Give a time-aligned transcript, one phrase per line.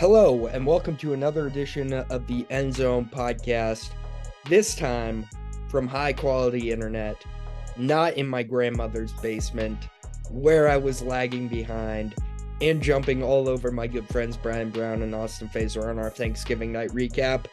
[0.00, 3.90] Hello, and welcome to another edition of the End Zone podcast.
[4.48, 5.28] This time
[5.68, 7.22] from high quality internet,
[7.76, 9.90] not in my grandmother's basement,
[10.30, 12.14] where I was lagging behind
[12.62, 16.72] and jumping all over my good friends Brian Brown and Austin Fazer on our Thanksgiving
[16.72, 17.44] night recap.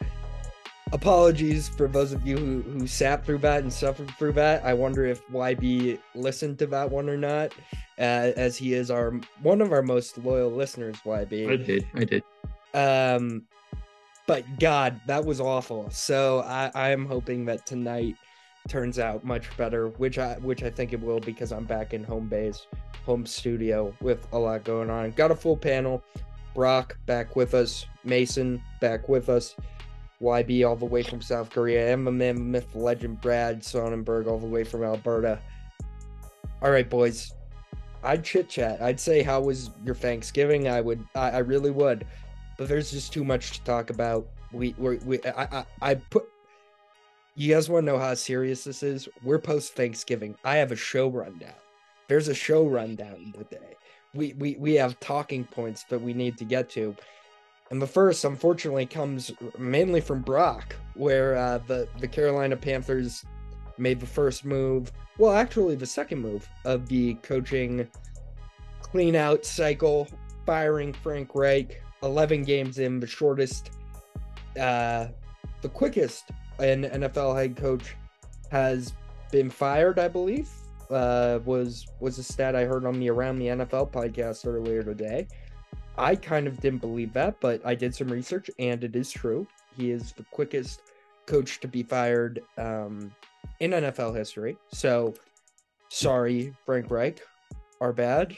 [0.92, 4.64] Apologies for those of you who, who sat through that and suffered through that.
[4.64, 7.52] I wonder if YB listened to that one or not,
[7.98, 10.96] uh, as he is our one of our most loyal listeners.
[11.04, 12.22] YB, I did, I did.
[12.74, 13.46] Um,
[14.26, 15.88] but God, that was awful.
[15.90, 18.16] So I, I am hoping that tonight
[18.68, 22.04] turns out much better, which I which I think it will because I'm back in
[22.04, 22.66] home base,
[23.06, 25.10] home studio with a lot going on.
[25.12, 26.04] Got a full panel.
[26.54, 29.54] Brock back with us, Mason back with us,
[30.20, 34.64] YB all the way from South Korea, man, myth, legend Brad Sonnenberg all the way
[34.64, 35.38] from Alberta.
[36.60, 37.32] All right, boys.
[38.02, 38.80] I'd chit chat.
[38.82, 40.68] I'd say, how was your Thanksgiving?
[40.68, 41.04] I would.
[41.14, 42.06] I, I really would.
[42.58, 44.26] But there's just too much to talk about.
[44.52, 45.22] We we we.
[45.24, 46.28] I I, I put
[47.38, 49.08] you guys want to know how serious this is?
[49.22, 50.34] We're post Thanksgiving.
[50.44, 51.54] I have a show rundown.
[52.08, 53.76] There's a show rundown today.
[54.12, 56.96] We, we we have talking points that we need to get to.
[57.70, 63.24] And the first, unfortunately, comes mainly from Brock, where uh, the, the Carolina Panthers
[63.76, 67.86] made the first move, well, actually, the second move of the coaching
[68.80, 70.08] clean out cycle,
[70.46, 73.70] firing Frank Reich, 11 games in, the shortest,
[74.58, 75.08] uh,
[75.62, 77.96] the quickest an NFL head coach
[78.50, 78.92] has
[79.30, 80.48] been fired, I believe.
[80.90, 85.28] Uh, was was a stat I heard on the Around the NFL podcast earlier today.
[85.98, 89.46] I kind of didn't believe that, but I did some research and it is true.
[89.76, 90.82] He is the quickest
[91.26, 93.12] coach to be fired um,
[93.60, 94.56] in NFL history.
[94.72, 95.12] So,
[95.88, 97.20] sorry, Frank Reich,
[97.80, 98.36] our bad.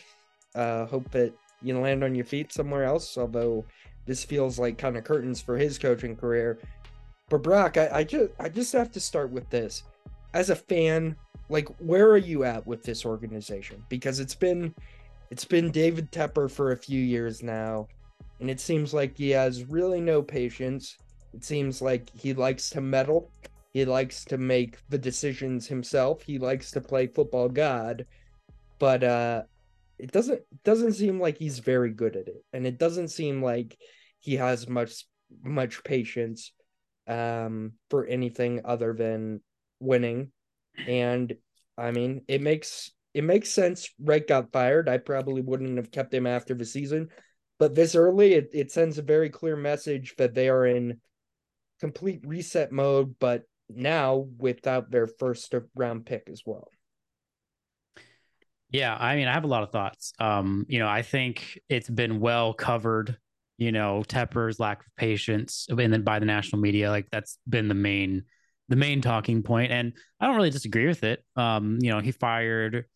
[0.54, 1.32] Uh, hope that
[1.62, 3.16] you land on your feet somewhere else.
[3.18, 3.64] Although
[4.06, 6.58] this feels like kind of curtains for his coaching career.
[7.28, 9.84] But Brock, I, I just I just have to start with this.
[10.34, 11.16] As a fan,
[11.48, 13.84] like where are you at with this organization?
[13.88, 14.74] Because it's been
[15.30, 17.86] it's been David Tepper for a few years now,
[18.40, 20.96] and it seems like he has really no patience.
[21.32, 23.30] It seems like he likes to meddle.
[23.72, 26.22] He likes to make the decisions himself.
[26.22, 28.06] He likes to play football god.
[28.80, 29.42] But uh
[30.00, 32.44] it doesn't doesn't seem like he's very good at it.
[32.52, 33.78] And it doesn't seem like
[34.18, 35.04] he has much
[35.42, 36.52] much patience
[37.06, 39.40] um, for anything other than
[39.78, 40.32] winning.
[40.86, 41.34] And
[41.76, 43.90] I mean, it makes it makes sense.
[44.00, 44.88] Reich got fired.
[44.88, 47.08] I probably wouldn't have kept him after the season,
[47.58, 51.00] but this early, it, it sends a very clear message that they are in
[51.80, 53.16] complete reset mode.
[53.18, 56.68] But now without their first round pick as well.
[58.70, 60.12] Yeah, I mean, I have a lot of thoughts.
[60.18, 63.16] Um, you know, I think it's been well covered
[63.60, 67.68] you know, Tepper's lack of patience, and then by the national media, like that's been
[67.68, 68.24] the main
[68.70, 69.70] the main talking point.
[69.70, 71.22] and I don't really disagree with it.
[71.36, 72.86] Um, you know, he fired,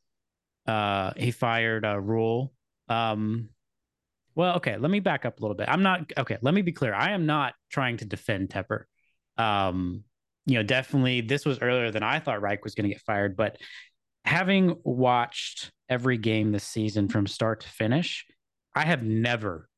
[0.67, 2.55] uh, he fired a uh, Rhule.
[2.89, 3.51] Um,
[4.35, 5.69] well, okay, let me back up a little bit.
[5.69, 6.39] I'm not okay.
[6.41, 6.95] Let me be clear.
[6.95, 8.85] I am not trying to defend Tepper.
[9.37, 10.05] Um,
[10.47, 13.37] you know, definitely this was earlier than I thought Reich was going to get fired,
[13.37, 13.59] but
[14.25, 18.25] having watched every game this season from start to finish,
[18.75, 19.69] I have never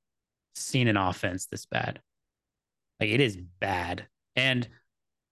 [0.55, 2.01] seen an offense this bad.
[3.01, 4.07] Like it is bad.
[4.35, 4.67] And,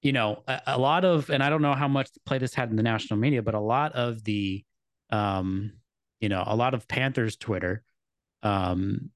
[0.02, 2.70] you know, a, a, lot of, and I don't know how much play this had
[2.70, 4.64] in the national media, but a lot of the,
[5.10, 5.72] um,
[6.20, 7.82] you know, a lot of Panthers Twitter
[8.42, 9.10] um,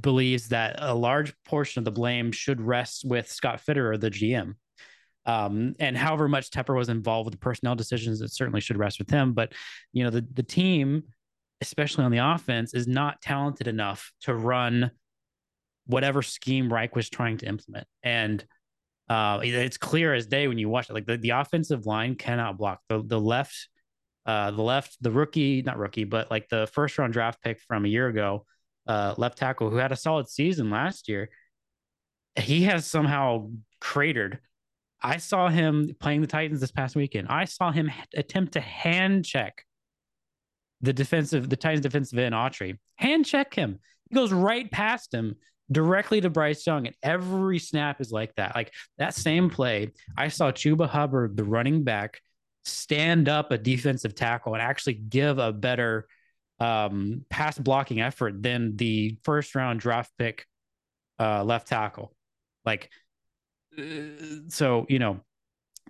[0.00, 4.54] believes that a large portion of the blame should rest with Scott Fitterer, the GM.
[5.26, 8.98] Um, and however much Tepper was involved with the personnel decisions, it certainly should rest
[8.98, 9.32] with him.
[9.32, 9.52] But,
[9.92, 11.02] you know, the, the team,
[11.60, 14.90] especially on the offense, is not talented enough to run
[15.86, 17.86] whatever scheme Reich was trying to implement.
[18.02, 18.44] And
[19.08, 20.92] uh, it's clear as day when you watch it.
[20.92, 23.68] Like the, the offensive line cannot block the the left,
[24.26, 27.84] uh, the left, the rookie, not rookie, but like the first round draft pick from
[27.84, 28.44] a year ago,
[28.86, 31.30] uh, left tackle who had a solid season last year.
[32.34, 33.50] He has somehow
[33.80, 34.40] cratered.
[35.02, 37.28] I saw him playing the Titans this past weekend.
[37.28, 39.64] I saw him attempt to hand check
[40.80, 42.78] the defensive, the Titans defensive end Autry.
[42.96, 43.78] Hand check him.
[44.08, 45.36] He goes right past him
[45.70, 48.54] directly to Bryce Young, and every snap is like that.
[48.54, 52.20] Like that same play, I saw Chuba Hubbard, the running back,
[52.64, 56.06] stand up a defensive tackle and actually give a better
[56.58, 60.46] um, pass blocking effort than the first round draft pick
[61.18, 62.14] uh, left tackle.
[62.64, 62.90] Like,
[64.48, 65.20] so you know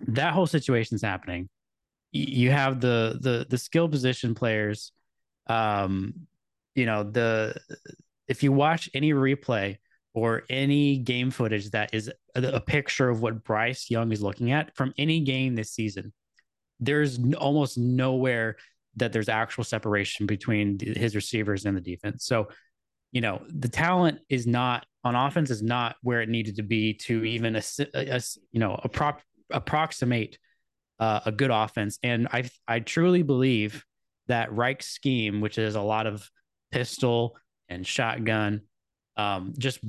[0.07, 1.49] that whole situation's happening.
[2.11, 4.91] You have the the the skill position players.
[5.47, 6.13] Um,
[6.75, 7.55] you know the
[8.27, 9.77] if you watch any replay
[10.13, 14.51] or any game footage that is a, a picture of what Bryce Young is looking
[14.51, 16.13] at from any game this season,
[16.79, 18.57] there's almost nowhere
[18.95, 22.25] that there's actual separation between his receivers and the defense.
[22.25, 22.47] So,
[23.17, 26.93] you know, the talent is not on offense is not where it needed to be
[26.93, 27.63] to even a,
[27.95, 28.21] a
[28.51, 29.17] you know appro-
[29.49, 30.37] approximate
[30.99, 31.97] uh, a good offense.
[32.03, 33.83] And I I truly believe
[34.27, 36.29] that Reich's scheme, which is a lot of
[36.71, 37.35] pistol
[37.69, 38.61] and shotgun,
[39.15, 39.79] um, just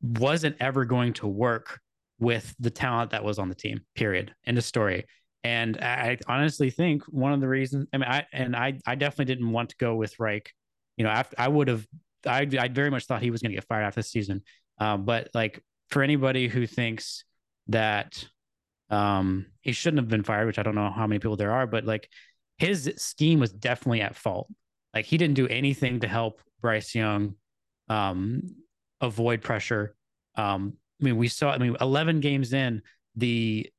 [0.00, 1.78] wasn't ever going to work
[2.18, 3.82] with the talent that was on the team.
[3.94, 4.34] Period.
[4.44, 5.04] End of story.
[5.44, 9.32] And I honestly think one of the reasons, I mean, I and I, I definitely
[9.32, 10.52] didn't want to go with Reich.
[10.96, 11.86] You know, after I would have,
[12.26, 14.42] I, I very much thought he was going to get fired after the season.
[14.78, 17.24] Um, but like for anybody who thinks
[17.68, 18.24] that
[18.90, 21.66] um, he shouldn't have been fired, which I don't know how many people there are,
[21.66, 22.08] but like
[22.58, 24.48] his scheme was definitely at fault.
[24.94, 27.34] Like he didn't do anything to help Bryce Young
[27.88, 28.42] um,
[29.00, 29.94] avoid pressure.
[30.36, 31.50] Um, I mean, we saw.
[31.50, 32.82] I mean, eleven games in,
[33.16, 33.70] the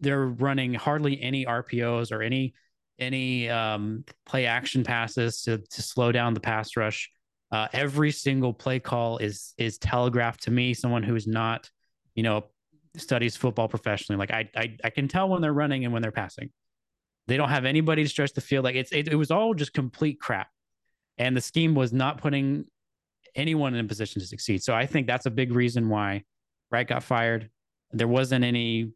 [0.00, 2.54] they're running hardly any RPOs or any
[2.98, 7.10] any um, play action passes to to slow down the pass rush.
[7.54, 10.74] Uh, every single play call is is telegraphed to me.
[10.74, 11.70] Someone who's not,
[12.16, 12.46] you know,
[12.96, 14.18] studies football professionally.
[14.18, 16.50] Like I, I I can tell when they're running and when they're passing.
[17.28, 18.64] They don't have anybody to stretch the field.
[18.64, 20.48] Like it's it, it was all just complete crap,
[21.16, 22.64] and the scheme was not putting
[23.36, 24.64] anyone in a position to succeed.
[24.64, 26.24] So I think that's a big reason why
[26.72, 27.50] Reich got fired.
[27.92, 28.90] There wasn't any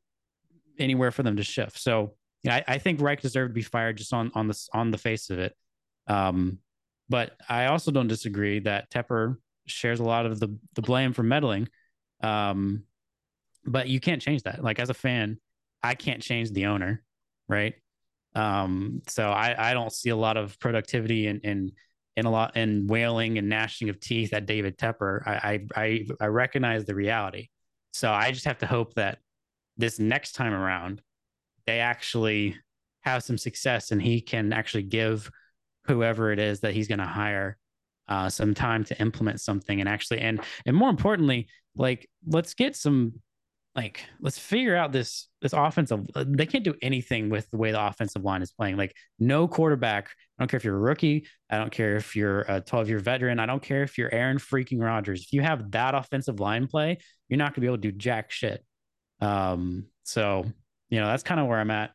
[0.80, 1.78] anywhere for them to shift.
[1.78, 4.90] So yeah, I, I think Reich deserved to be fired just on on the on
[4.90, 5.54] the face of it.
[6.08, 6.58] Um,
[7.08, 11.22] but I also don't disagree that Tepper shares a lot of the the blame for
[11.22, 11.68] meddling.
[12.22, 12.84] Um,
[13.64, 14.62] but you can't change that.
[14.62, 15.38] Like as a fan,
[15.82, 17.04] I can't change the owner,
[17.48, 17.74] right?
[18.34, 21.72] Um, so I, I don't see a lot of productivity in, in
[22.16, 25.26] in a lot in wailing and gnashing of teeth at David Tepper.
[25.26, 27.48] I, I I recognize the reality.
[27.92, 29.18] So I just have to hope that
[29.76, 31.02] this next time around
[31.66, 32.56] they actually
[33.02, 35.30] have some success and he can actually give
[35.88, 37.56] whoever it is that he's going to hire
[38.08, 41.46] uh, some time to implement something and actually and and more importantly
[41.76, 43.12] like let's get some
[43.76, 47.86] like let's figure out this this offensive they can't do anything with the way the
[47.86, 48.76] offensive line is playing.
[48.76, 52.40] Like no quarterback i don't care if you're a rookie i don't care if you're
[52.42, 55.22] a 12 year veteran i don't care if you're aaron freaking rodgers.
[55.22, 56.98] If you have that offensive line play
[57.28, 58.64] you're not going to be able to do jack shit.
[59.20, 60.44] Um so
[60.90, 61.90] you know that's kind of where i'm at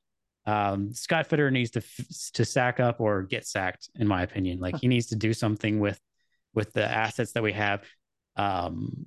[0.46, 1.82] um scott fitterer needs to
[2.34, 5.80] to sack up or get sacked in my opinion like he needs to do something
[5.80, 6.00] with
[6.54, 7.84] with the assets that we have
[8.36, 9.06] um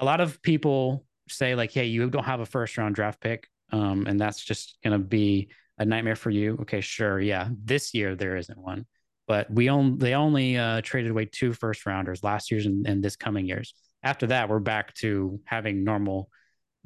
[0.00, 3.48] a lot of people say like, hey, you don't have a first round draft pick,
[3.72, 5.48] um, and that's just gonna be
[5.78, 6.58] a nightmare for you.
[6.62, 7.48] Okay, sure, yeah.
[7.64, 8.86] This year there isn't one,
[9.26, 13.02] but we only they only uh, traded away two first rounders last year's and, and
[13.02, 13.74] this coming year's.
[14.02, 16.30] After that, we're back to having normal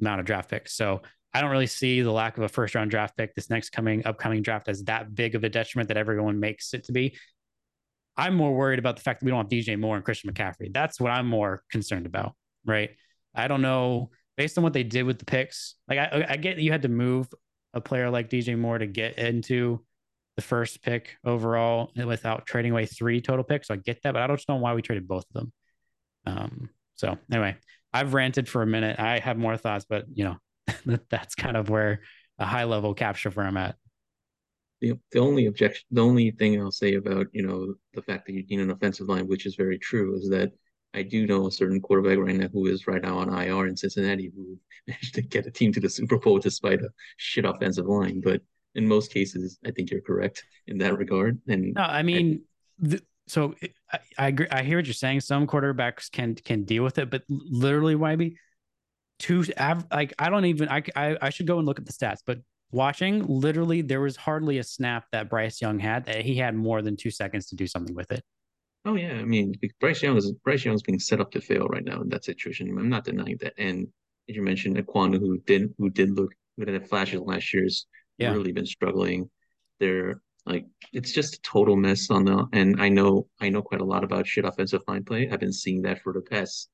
[0.01, 0.75] amount of draft picks.
[0.75, 3.71] So I don't really see the lack of a first round draft pick this next
[3.71, 7.17] coming upcoming draft as that big of a detriment that everyone makes it to be.
[8.15, 10.71] I'm more worried about the fact that we don't have DJ Moore and Christian McCaffrey.
[10.71, 12.91] That's what I'm more concerned about, right?
[13.33, 16.57] I don't know based on what they did with the picks, like I, I get
[16.57, 17.27] you had to move
[17.73, 19.83] a player like DJ Moore to get into
[20.35, 23.67] the first pick overall without trading away three total picks.
[23.67, 25.53] So I get that, but I don't know why we traded both of them.
[26.25, 27.55] Um, so anyway,
[27.91, 28.99] I've ranted for a minute.
[28.99, 30.37] I have more thoughts, but you know,
[31.09, 32.01] that's kind of where
[32.39, 33.75] a high level capture where I'm at.
[34.81, 38.33] The, the only objection, the only thing I'll say about, you know, the fact that
[38.33, 40.51] you need an offensive line, which is very true, is that
[40.93, 43.77] I do know a certain quarterback right now who is right now on IR in
[43.77, 47.85] Cincinnati who managed to get a team to the Super Bowl despite a shit offensive
[47.85, 48.21] line.
[48.23, 48.41] But
[48.75, 51.39] in most cases, I think you're correct in that regard.
[51.47, 52.41] And no, I mean,
[52.83, 53.55] I, the, so
[53.91, 54.47] I, I agree.
[54.51, 55.21] I hear what you're saying.
[55.21, 58.35] Some quarterbacks can can deal with it, but literally, YB,
[59.19, 59.43] two
[59.91, 62.39] like I don't even I, I I should go and look at the stats, but
[62.71, 66.81] watching literally there was hardly a snap that Bryce Young had that he had more
[66.81, 68.23] than two seconds to do something with it.
[68.85, 71.83] Oh yeah, I mean Bryce Young is Bryce Young's being set up to fail right
[71.83, 72.75] now in that situation.
[72.77, 73.53] I'm not denying that.
[73.57, 73.87] And
[74.29, 78.31] as you mentioned, Ekwonu, who didn't who did look good at flashes last year's yeah.
[78.31, 79.29] really been struggling.
[79.79, 83.81] They're like it's just a total mess on the and I know I know quite
[83.81, 85.29] a lot about shit offensive line play.
[85.31, 86.69] I've been seeing that for the past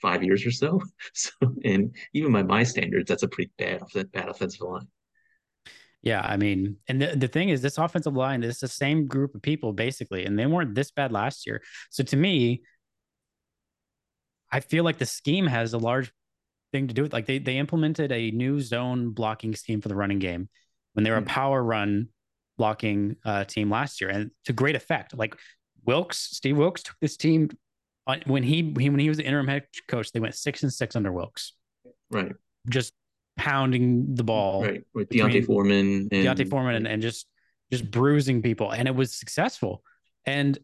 [0.00, 0.80] five years or so.
[1.14, 1.30] So
[1.64, 4.88] and even by my standards, that's a pretty bad bad offensive line.
[6.02, 9.34] Yeah, I mean, and the, the thing is, this offensive line is the same group
[9.34, 11.62] of people basically, and they weren't this bad last year.
[11.90, 12.62] So to me,
[14.50, 16.10] I feel like the scheme has a large
[16.72, 19.96] thing to do with like they they implemented a new zone blocking scheme for the
[19.96, 20.48] running game
[20.94, 21.26] when they were mm-hmm.
[21.26, 22.08] a power run
[22.56, 25.16] blocking uh, team last year, and to great effect.
[25.16, 25.36] Like
[25.84, 27.50] Wilks, Steve Wilks took this team
[28.26, 30.96] when he, he when he was the interim head coach, they went six and six
[30.96, 31.54] under Wilks.
[32.10, 32.32] Right.
[32.68, 32.92] Just
[33.36, 34.62] pounding the ball.
[34.62, 34.82] Right.
[34.94, 37.26] With D'Onta Foreman and D'Onta Foreman and, and just
[37.70, 38.70] just bruising people.
[38.70, 39.82] And it was successful.
[40.26, 40.58] And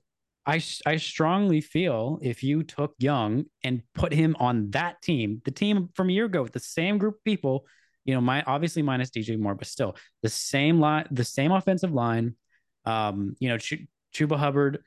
[0.45, 5.50] I I strongly feel if you took Young and put him on that team, the
[5.50, 7.67] team from a year ago with the same group of people,
[8.05, 11.93] you know, my obviously minus DJ Moore, but still the same line, the same offensive
[11.93, 12.35] line.
[12.85, 14.85] Um, you know, Ch- Chuba Hubbard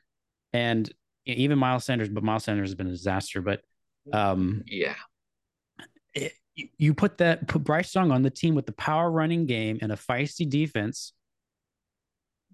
[0.52, 0.90] and
[1.26, 3.42] even Miles Sanders, but Miles Sanders has been a disaster.
[3.42, 3.60] But
[4.12, 4.94] um, yeah,
[6.14, 9.78] it, you put that put Bryce Young on the team with the power running game
[9.82, 11.12] and a feisty defense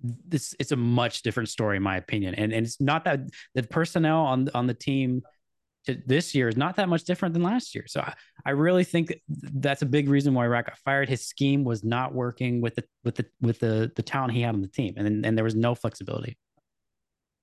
[0.02, 2.34] this it's a much different story in my opinion.
[2.34, 3.20] And, and it's not that
[3.54, 5.22] the personnel on on the team
[5.86, 7.84] to this year is not that much different than last year.
[7.86, 9.20] So i, I really think that
[9.54, 11.08] that's a big reason why Reich got fired.
[11.08, 14.54] His scheme was not working with the with the with the the talent he had
[14.54, 16.36] on the team and and there was no flexibility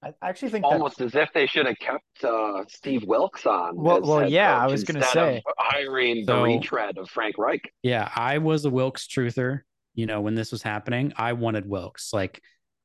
[0.03, 3.75] I actually think almost as if they should have kept uh, Steve Wilks on.
[3.75, 7.71] Well, well, yeah, I was going to say hiring so, the retread of Frank Reich.
[7.83, 9.61] Yeah, I was a Wilks truther
[9.95, 12.13] you know, when this was happening, I wanted Wilks.
[12.13, 12.41] Like,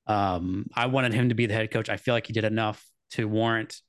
[0.06, 1.88] um, I wanted him to be the head coach.
[1.88, 3.80] I feel like he did enough to warrant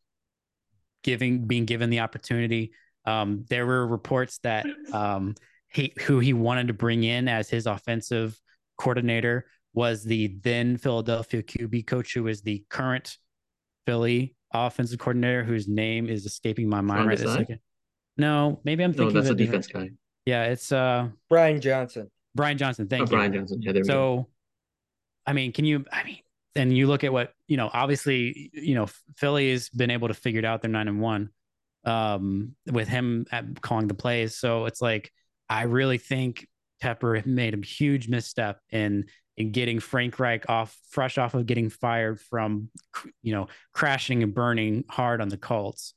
[1.03, 2.71] giving being given the opportunity.
[3.05, 5.35] Um, there were reports that um,
[5.71, 8.39] he who he wanted to bring in as his offensive
[8.77, 13.17] coordinator was the then Philadelphia QB coach, who is the current
[13.85, 17.59] Philly offensive coordinator, whose name is escaping my mind right this second.
[18.17, 19.13] No, maybe I'm thinking.
[19.13, 19.91] No, that's a defense guy.
[20.25, 22.09] Yeah, it's uh Brian Johnson.
[22.35, 22.87] Brian Johnson.
[22.87, 23.17] Thank oh, you.
[23.17, 23.61] Brian Johnson.
[23.61, 24.27] Yeah, there so, go.
[25.25, 25.85] I mean, can you?
[25.91, 26.17] I mean,
[26.55, 27.69] and you look at what you know.
[27.71, 30.61] Obviously, you know, Philly has been able to figure it out.
[30.61, 31.29] They're nine and one,
[31.85, 34.37] um, with him at calling the plays.
[34.37, 35.11] So it's like
[35.49, 36.47] I really think
[36.83, 39.05] Tepper made a huge misstep in
[39.39, 42.69] in getting Frank Reich off fresh off of getting fired from
[43.23, 45.95] you know crashing and burning hard on the Colts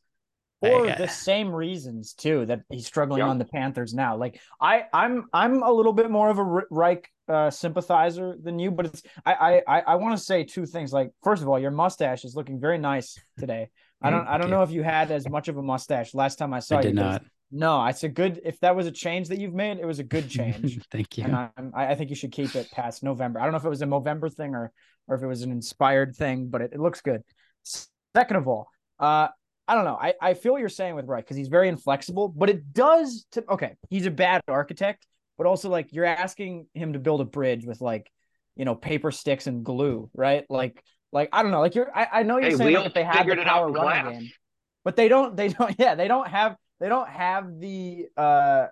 [0.63, 3.29] for the same reasons too that he's struggling yep.
[3.29, 4.17] on the Panthers now.
[4.17, 8.71] Like I, I'm, I'm a little bit more of a Reich uh, sympathizer than you,
[8.71, 10.93] but it's I, I, I want to say two things.
[10.93, 13.71] Like first of all, your mustache is looking very nice today.
[14.05, 16.53] I don't, I don't know if you had as much of a mustache last time
[16.53, 16.89] I saw I you.
[16.89, 17.23] Did not.
[17.55, 18.41] No, it's a good.
[18.45, 20.81] If that was a change that you've made, it was a good change.
[20.91, 21.25] Thank you.
[21.25, 21.37] And
[21.75, 23.39] I, I think you should keep it past November.
[23.39, 24.73] I don't know if it was a November thing or
[25.07, 27.23] or if it was an inspired thing, but it, it looks good.
[27.63, 28.69] Second of all,
[28.99, 29.29] uh,
[29.69, 29.99] I don't know.
[30.01, 33.27] I, I feel what you're saying with Reich because he's very inflexible, but it does
[33.33, 35.07] to okay, he's a bad architect,
[35.37, 38.11] but also like you're asking him to build a bridge with like,
[38.57, 40.45] you know, paper sticks and glue, right?
[40.49, 40.83] Like
[41.13, 43.05] like I don't know, like you're I, I know you're hey, saying like, that they
[43.05, 44.31] have the power running game,
[44.85, 48.67] but they don't they don't yeah, they don't have they don't have the uh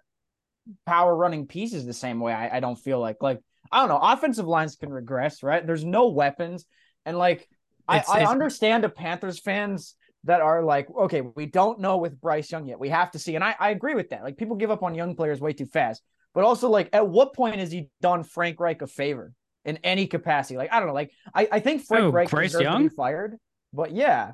[0.85, 2.33] power running pieces the same way.
[2.33, 3.41] I, I don't feel like like
[3.73, 5.67] I don't know, offensive lines can regress, right?
[5.67, 6.67] There's no weapons.
[7.07, 7.49] And like
[7.89, 12.51] I, I understand a Panthers fans that are like, okay, we don't know with Bryce
[12.53, 12.79] Young yet.
[12.79, 13.35] We have to see.
[13.37, 14.23] And I, I agree with that.
[14.23, 16.03] Like people give up on young players way too fast.
[16.35, 19.33] But also, like, at what point has he done Frank Reich a favor
[19.65, 20.57] in any capacity?
[20.57, 20.95] Like, I don't know.
[20.95, 22.83] Like, I, I think Frank oh, Reich Bryce Young?
[22.83, 23.37] to be fired.
[23.73, 24.33] But yeah,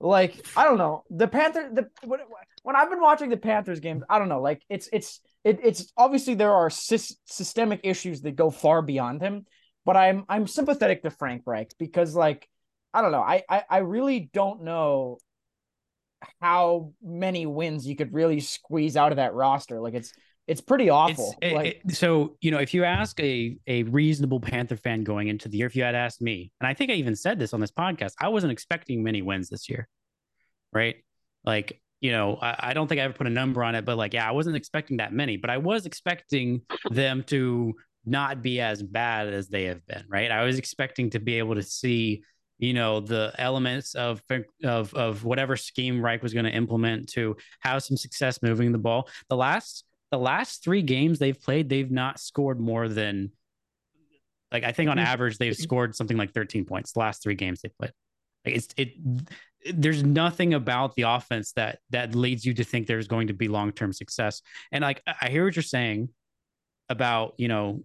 [0.00, 1.04] like, I don't know.
[1.10, 2.20] The Panther, the when,
[2.66, 4.42] when I've been watching the Panthers games, I don't know.
[4.42, 9.22] Like, it's it's it, it's obviously there are sy- systemic issues that go far beyond
[9.22, 9.46] him.
[9.84, 12.48] But I'm I'm sympathetic to Frank Reich because like
[12.92, 13.20] I don't know.
[13.20, 15.18] I, I I really don't know
[16.40, 19.80] how many wins you could really squeeze out of that roster.
[19.80, 20.12] Like it's
[20.48, 21.36] it's pretty awful.
[21.40, 25.28] It's, like, it, so you know, if you ask a a reasonable Panther fan going
[25.28, 27.54] into the year, if you had asked me, and I think I even said this
[27.54, 29.88] on this podcast, I wasn't expecting many wins this year,
[30.72, 30.96] right?
[31.44, 33.96] Like you know, I, I don't think I ever put a number on it, but
[33.96, 37.74] like, yeah, I wasn't expecting that many, but I was expecting them to
[38.04, 40.30] not be as bad as they have been, right?
[40.30, 42.22] I was expecting to be able to see
[42.58, 44.22] you know the elements of
[44.64, 48.78] of of whatever scheme Reich was going to implement to have some success moving the
[48.78, 49.08] ball.
[49.28, 53.32] The last the last three games they've played, they've not scored more than
[54.52, 55.06] like I think on mm-hmm.
[55.06, 55.62] average they've mm-hmm.
[55.62, 56.92] scored something like 13 points.
[56.92, 57.92] The last three games they played.
[58.44, 58.94] Like it's it
[59.74, 63.48] there's nothing about the offense that that leads you to think there's going to be
[63.48, 64.42] long-term success.
[64.72, 66.10] And like I hear what you're saying
[66.88, 67.84] about, you know,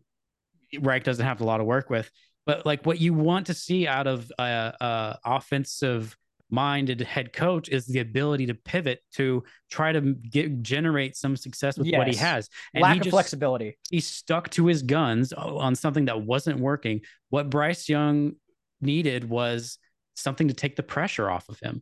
[0.80, 2.10] Reich doesn't have a lot of work with.
[2.46, 6.18] But like what you want to see out of a, a offensive
[6.50, 11.78] minded head coach is the ability to pivot to try to get generate some success
[11.78, 11.98] with yes.
[11.98, 12.50] what he has.
[12.74, 13.78] And Lack he of just, flexibility.
[13.90, 17.02] He stuck to his guns on something that wasn't working.
[17.30, 18.34] What Bryce Young
[18.82, 19.78] needed was
[20.22, 21.82] something to take the pressure off of him.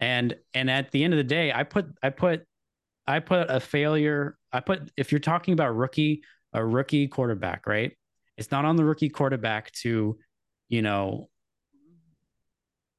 [0.00, 2.44] And and at the end of the day, I put I put
[3.06, 4.36] I put a failure.
[4.52, 6.22] I put if you're talking about rookie,
[6.52, 7.96] a rookie quarterback, right?
[8.36, 10.18] It's not on the rookie quarterback to,
[10.68, 11.28] you know,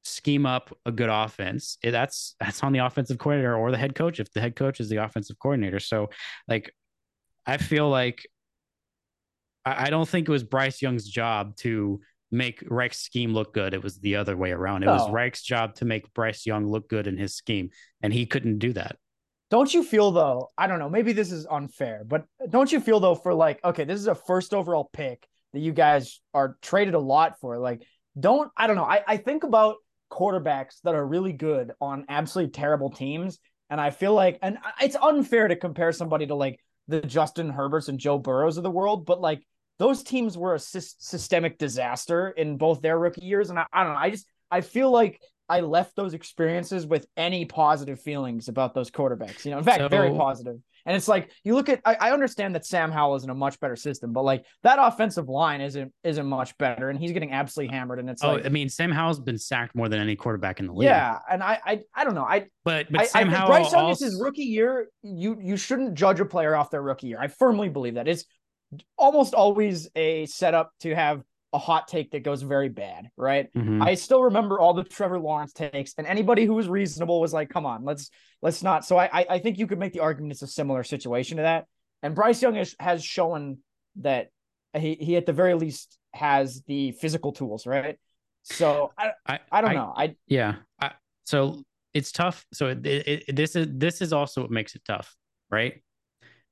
[0.05, 4.19] scheme up a good offense, that's that's on the offensive coordinator or the head coach
[4.19, 5.79] if the head coach is the offensive coordinator.
[5.79, 6.09] So
[6.47, 6.73] like
[7.45, 8.25] I feel like
[9.65, 12.01] I, I don't think it was Bryce Young's job to
[12.31, 13.73] make Reich's scheme look good.
[13.73, 14.83] It was the other way around.
[14.83, 14.93] It no.
[14.93, 15.11] was oh.
[15.11, 17.69] Reich's job to make Bryce Young look good in his scheme,
[18.01, 18.97] and he couldn't do that.
[19.51, 20.51] Don't you feel though?
[20.57, 20.89] I don't know.
[20.89, 24.15] Maybe this is unfair, but don't you feel though for like, okay, this is a
[24.15, 27.59] first overall pick that you guys are traded a lot for.
[27.59, 27.83] Like,
[28.19, 28.85] don't I don't know.
[28.85, 29.77] I, I think about
[30.11, 33.39] quarterbacks that are really good on absolutely terrible teams.
[33.69, 37.89] And I feel like, and it's unfair to compare somebody to like the Justin Herberts
[37.89, 39.41] and Joe Burrows of the world, but like
[39.79, 43.49] those teams were a sy- systemic disaster in both their rookie years.
[43.49, 43.99] And I, I don't know.
[43.99, 48.89] I just, I feel like I left those experiences with any positive feelings about those
[48.89, 49.45] quarterbacks.
[49.45, 50.57] You know, in fact, so, very positive.
[50.87, 53.35] And it's like you look at I, I, understand that Sam Howell is in a
[53.35, 57.31] much better system, but like that offensive line isn't isn't much better, and he's getting
[57.31, 57.99] absolutely hammered.
[57.99, 60.67] And it's oh, like, I mean, Sam Howell's been sacked more than any quarterback in
[60.67, 60.85] the league.
[60.85, 62.23] Yeah, and I I, I don't know.
[62.23, 64.05] I but but Sam I, Howell Bryce Young also...
[64.05, 64.87] is his rookie year.
[65.01, 67.19] You you shouldn't judge a player off their rookie year.
[67.19, 68.07] I firmly believe that.
[68.07, 68.25] It's
[68.97, 73.51] almost always a setup to have a hot take that goes very bad, right?
[73.53, 73.81] Mm-hmm.
[73.81, 77.49] I still remember all the Trevor Lawrence takes, and anybody who was reasonable was like,
[77.49, 78.09] "Come on, let's
[78.41, 81.37] let's not." So I I think you could make the argument it's a similar situation
[81.37, 81.65] to that.
[82.03, 83.59] And Bryce Young is, has shown
[84.01, 84.27] that
[84.77, 87.97] he he at the very least has the physical tools, right?
[88.43, 89.93] So I I, I don't I, know.
[89.95, 90.55] I yeah.
[90.79, 90.91] I,
[91.23, 91.63] so
[91.93, 92.45] it's tough.
[92.53, 95.15] So it, it, this is this is also what makes it tough,
[95.49, 95.81] right?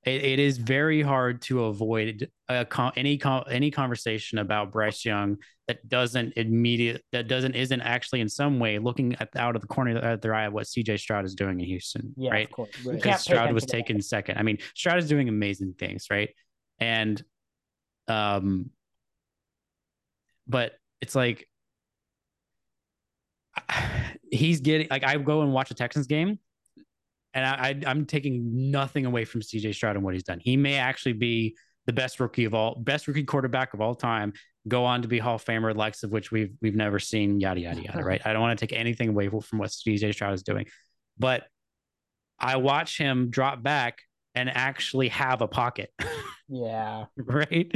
[0.05, 3.19] It, it is very hard to avoid a, any
[3.49, 8.79] any conversation about Bryce Young that doesn't immediate that doesn't isn't actually in some way
[8.79, 11.59] looking at out of the corner of their eye at what CJ Stroud is doing
[11.59, 12.49] in Houston, yeah, right?
[12.83, 14.03] Because Stroud was taken that.
[14.03, 14.37] second.
[14.37, 16.29] I mean, Stroud is doing amazing things, right?
[16.79, 17.23] And
[18.07, 18.71] um,
[20.47, 21.47] but it's like
[24.31, 26.39] he's getting like I go and watch a Texans game
[27.33, 30.39] and I, I am taking nothing away from CJ Stroud and what he's done.
[30.39, 34.33] He may actually be the best rookie of all, best rookie quarterback of all time.
[34.67, 37.39] Go on to be Hall of Famer, likes of which we've we've never seen.
[37.39, 38.03] Yada yada yada.
[38.03, 38.21] Right.
[38.25, 40.67] I don't want to take anything away from what CJ Stroud is doing,
[41.17, 41.43] but
[42.39, 43.99] I watch him drop back
[44.35, 45.91] and actually have a pocket.
[46.49, 47.05] Yeah.
[47.17, 47.71] right.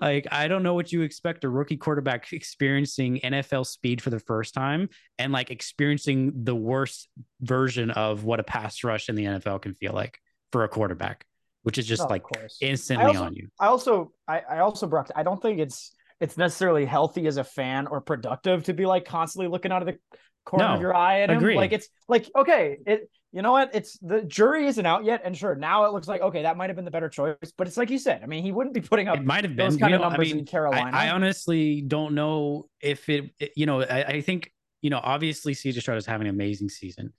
[0.00, 4.18] Like, I don't know what you expect a rookie quarterback experiencing NFL speed for the
[4.18, 4.88] first time
[5.18, 7.08] and like experiencing the worst
[7.40, 10.18] version of what a pass rush in the NFL can feel like
[10.50, 11.24] for a quarterback,
[11.62, 12.22] which is just oh, like
[12.60, 13.48] instantly also, on you.
[13.60, 17.44] I also, I, I also, Brock, I don't think it's, it's necessarily healthy as a
[17.44, 19.98] fan or productive to be like constantly looking out of the
[20.46, 21.42] corner no, of your eye at him.
[21.54, 23.74] Like it's like okay, it you know what?
[23.74, 26.70] It's the jury isn't out yet, and sure, now it looks like okay, that might
[26.70, 27.36] have been the better choice.
[27.58, 28.22] But it's like you said.
[28.22, 29.18] I mean, he wouldn't be putting up.
[29.18, 30.96] It might have been those kind of numbers I mean, in Carolina.
[30.96, 33.32] I, I, honestly don't know if it.
[33.54, 35.00] You know, I, I think you know.
[35.02, 37.12] Obviously, CJ Stroud is having an amazing season,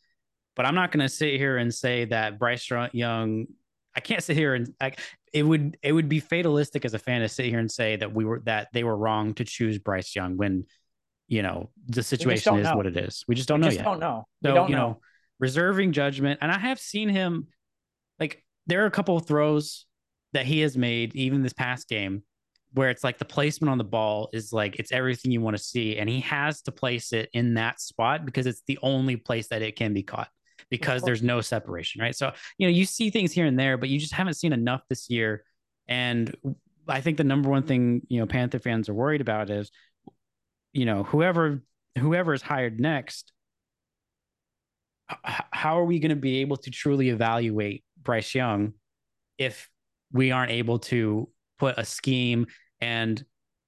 [0.56, 3.46] but I'm not going to sit here and say that Bryce Young.
[3.96, 4.74] I can't sit here and
[5.32, 5.78] it would.
[5.84, 8.42] It would be fatalistic as a fan to sit here and say that we were
[8.46, 10.66] that they were wrong to choose Bryce Young when
[11.28, 12.76] you know the situation is know.
[12.76, 13.24] what it is.
[13.28, 13.86] We just don't we know just yet.
[13.86, 14.28] Don't know.
[14.42, 14.88] So don't you know.
[14.88, 15.02] know
[15.40, 16.40] reserving judgment.
[16.42, 17.48] And I have seen him
[18.20, 19.86] like there are a couple of throws
[20.34, 22.24] that he has made even this past game
[22.74, 25.64] where it's like the placement on the ball is like it's everything you want to
[25.64, 25.98] see.
[25.98, 29.62] And he has to place it in that spot because it's the only place that
[29.62, 30.30] it can be caught
[30.70, 32.16] because there's no separation right?
[32.16, 34.82] So you know you see things here and there but you just haven't seen enough
[34.90, 35.44] this year.
[35.88, 36.36] And
[36.90, 39.72] i think the number one thing you know panther fans are worried about is
[40.74, 41.62] you know whoever
[41.98, 43.34] whoever is hired next
[45.24, 48.74] how are we going to be able to truly evaluate Bryce Young
[49.38, 49.70] if
[50.12, 52.48] we aren't able to put a scheme
[52.82, 53.24] and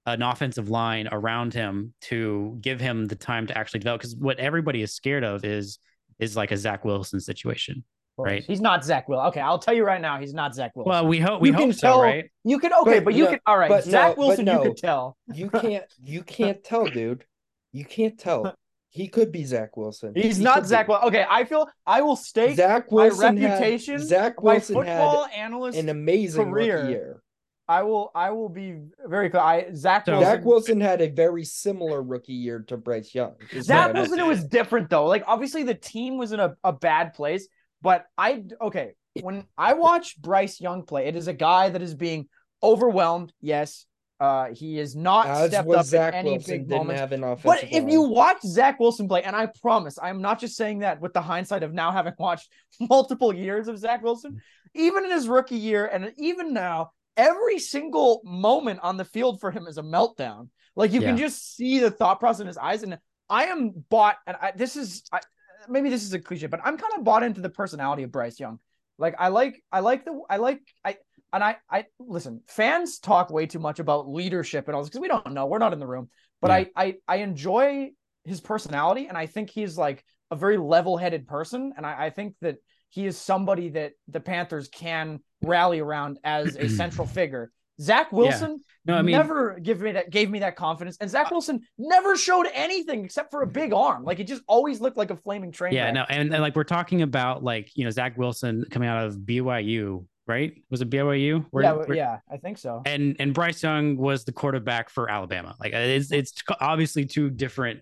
[0.05, 4.01] an offensive line around him to give him the time to actually develop?
[4.01, 5.79] Because what everybody is scared of is
[6.19, 7.83] is like a Zach Wilson situation.
[8.17, 8.43] Right.
[8.43, 9.21] He's not Zach Will.
[9.27, 10.89] Okay, I'll tell you right now, he's not Zach Wilson.
[10.89, 12.29] Well, we hope we you hope so, tell, right?
[12.43, 13.83] You can okay, but, but you no, can all right.
[13.83, 15.17] Zach no, Wilson, no, you can tell.
[15.33, 17.23] You can't you can't tell, dude.
[17.71, 18.53] You can't tell.
[18.99, 20.11] He could be Zach Wilson.
[20.13, 21.07] He's he not Zach Wilson.
[21.07, 23.93] Okay, I feel I will stake Zach Wilson my reputation.
[23.93, 26.89] Had, Zach Wilson my football had analyst an amazing career.
[26.89, 27.23] year.
[27.69, 29.41] I will I will be very clear.
[29.41, 33.35] I Zach Wilson, Zach Wilson had a very similar rookie year to Bryce Young.
[33.61, 35.05] Zach Wilson it was different though.
[35.05, 37.47] Like obviously the team was in a, a bad place,
[37.81, 41.95] but I okay, when I watch Bryce Young play, it is a guy that is
[41.95, 42.27] being
[42.61, 43.85] overwhelmed, yes,
[44.19, 47.01] uh, he is not As stepped up Zach in any Wilson big moments.
[47.43, 47.89] but if line.
[47.89, 51.21] you watch Zach Wilson play, and I promise, I'm not just saying that with the
[51.21, 54.41] hindsight of now having watched multiple years of Zach Wilson,
[54.73, 59.51] even in his rookie year, and even now, every single moment on the field for
[59.51, 60.49] him is a meltdown.
[60.75, 61.07] Like you yeah.
[61.07, 62.97] can just see the thought process in his eyes, and
[63.29, 65.21] I am bought, and I, this is I,
[65.69, 68.39] maybe this is a cliche, but I'm kind of bought into the personality of Bryce
[68.39, 68.59] Young.
[68.97, 70.97] Like I like I like the I like I
[71.33, 72.41] and I I listen.
[72.47, 75.45] Fans talk way too much about leadership and all this because we don't know.
[75.45, 76.09] We're not in the room,
[76.41, 76.65] but yeah.
[76.75, 77.91] I I I enjoy
[78.25, 82.35] his personality, and I think he's like a very level-headed person, and I, I think
[82.41, 82.57] that
[82.89, 87.51] he is somebody that the Panthers can rally around as a central figure.
[87.81, 88.93] Zach Wilson yeah.
[88.93, 91.61] no, I mean, never give me that gave me that confidence, and Zach uh, Wilson
[91.77, 94.03] never showed anything except for a big arm.
[94.03, 95.73] Like it just always looked like a flaming train.
[95.73, 99.05] Yeah, no, and, and, like we're talking about like you know Zach Wilson coming out
[99.05, 100.53] of BYU, right?
[100.69, 101.45] Was it BYU?
[101.51, 102.81] Where, yeah, where, yeah, I think so.
[102.85, 105.55] And and Bryce Young was the quarterback for Alabama.
[105.59, 107.81] Like it's it's obviously two different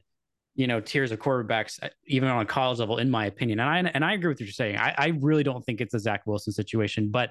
[0.55, 3.69] you know tiers of quarterbacks uh, even on a college level in my opinion and
[3.69, 5.99] i and i agree with what you're saying i, I really don't think it's a
[5.99, 7.29] zach wilson situation but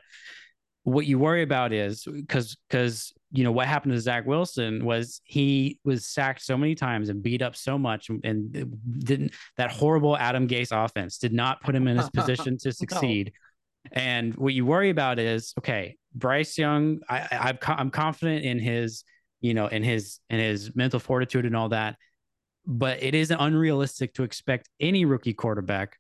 [0.87, 5.21] what you worry about is because because you know what happened to Zach Wilson was
[5.25, 8.53] he was sacked so many times and beat up so much and
[9.01, 13.33] didn't that horrible Adam Gase offense did not put him in his position to succeed.
[13.93, 17.01] And what you worry about is okay, Bryce Young.
[17.09, 19.05] I, I I'm confident in his
[19.41, 21.97] you know in his in his mental fortitude and all that,
[22.67, 25.97] but it isn't unrealistic to expect any rookie quarterback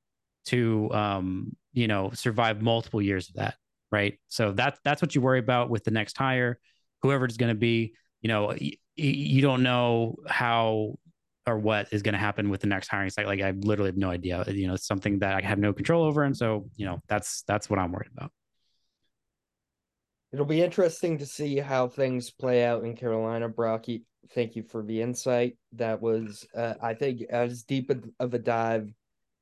[0.46, 3.54] to um you know survive multiple years of that
[3.90, 4.18] right?
[4.28, 6.58] So that's that's what you worry about with the next hire,
[7.02, 7.94] whoever it's going to be.
[8.20, 8.54] You know,
[8.96, 10.98] you don't know how
[11.46, 13.30] or what is going to happen with the next hiring cycle.
[13.30, 14.44] Like I literally have no idea.
[14.48, 17.42] You know, it's something that I have no control over, and so you know that's
[17.42, 18.32] that's what I'm worried about.
[20.32, 24.04] It'll be interesting to see how things play out in Carolina, Brocky.
[24.34, 25.56] Thank you for the insight.
[25.72, 28.92] That was, uh, I think, as deep of a dive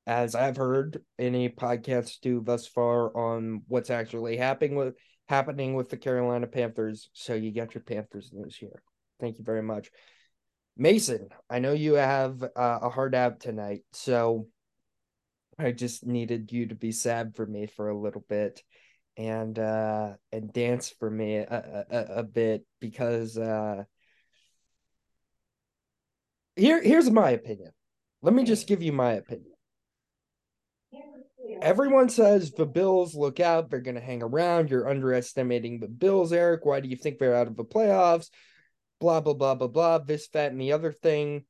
[0.06, 4.94] as I've heard any podcasts do thus far on what's actually happening with
[5.26, 7.08] happening with the Carolina Panthers.
[7.14, 8.82] So you got your Panthers news here.
[9.20, 9.90] Thank you very much.
[10.76, 14.48] Mason, I know you have uh, a hard out tonight, so
[15.58, 18.62] I just needed you to be sad for me for a little bit
[19.16, 23.84] and uh and dance for me a, a, a bit because uh
[26.56, 27.70] here here's my opinion.
[28.22, 29.54] Let me just give you my opinion
[31.62, 34.70] everyone says the Bills look out, they're going to hang around.
[34.70, 36.64] You're underestimating the Bills, Eric.
[36.64, 38.30] Why do you think they're out of the playoffs?
[39.00, 39.98] Blah, blah, blah, blah, blah.
[39.98, 41.44] This, that, and the other thing.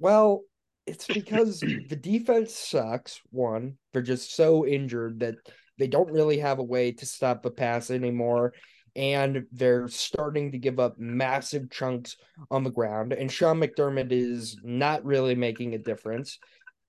[0.00, 0.42] Well,
[0.86, 3.20] it's because the defense sucks.
[3.30, 5.36] One, they're just so injured that
[5.78, 8.52] they don't really have a way to stop the pass anymore.
[8.94, 12.16] And they're starting to give up massive chunks
[12.50, 13.14] on the ground.
[13.14, 16.38] And Sean McDermott is not really making a difference.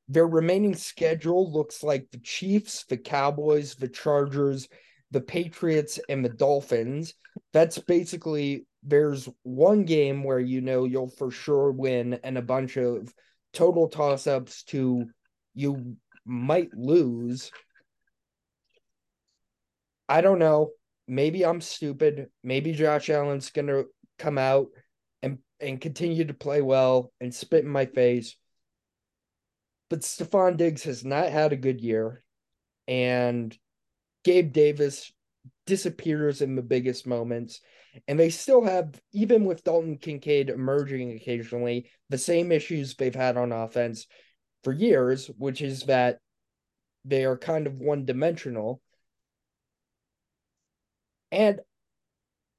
[0.09, 4.67] Their remaining schedule looks like the Chiefs, the Cowboys, the Chargers,
[5.11, 7.13] the Patriots, and the Dolphins.
[7.53, 12.77] That's basically there's one game where you know you'll for sure win, and a bunch
[12.77, 13.13] of
[13.53, 15.05] total toss ups to
[15.53, 17.51] you might lose.
[20.09, 20.71] I don't know.
[21.07, 22.27] Maybe I'm stupid.
[22.43, 23.83] Maybe Josh Allen's gonna
[24.19, 24.67] come out
[25.21, 28.35] and and continue to play well and spit in my face.
[29.89, 32.23] But Stefon Diggs has not had a good year.
[32.87, 33.55] And
[34.23, 35.11] Gabe Davis
[35.65, 37.61] disappears in the biggest moments.
[38.07, 43.37] And they still have, even with Dalton Kincaid emerging occasionally, the same issues they've had
[43.37, 44.07] on offense
[44.63, 46.19] for years, which is that
[47.05, 48.81] they are kind of one dimensional.
[51.31, 51.59] And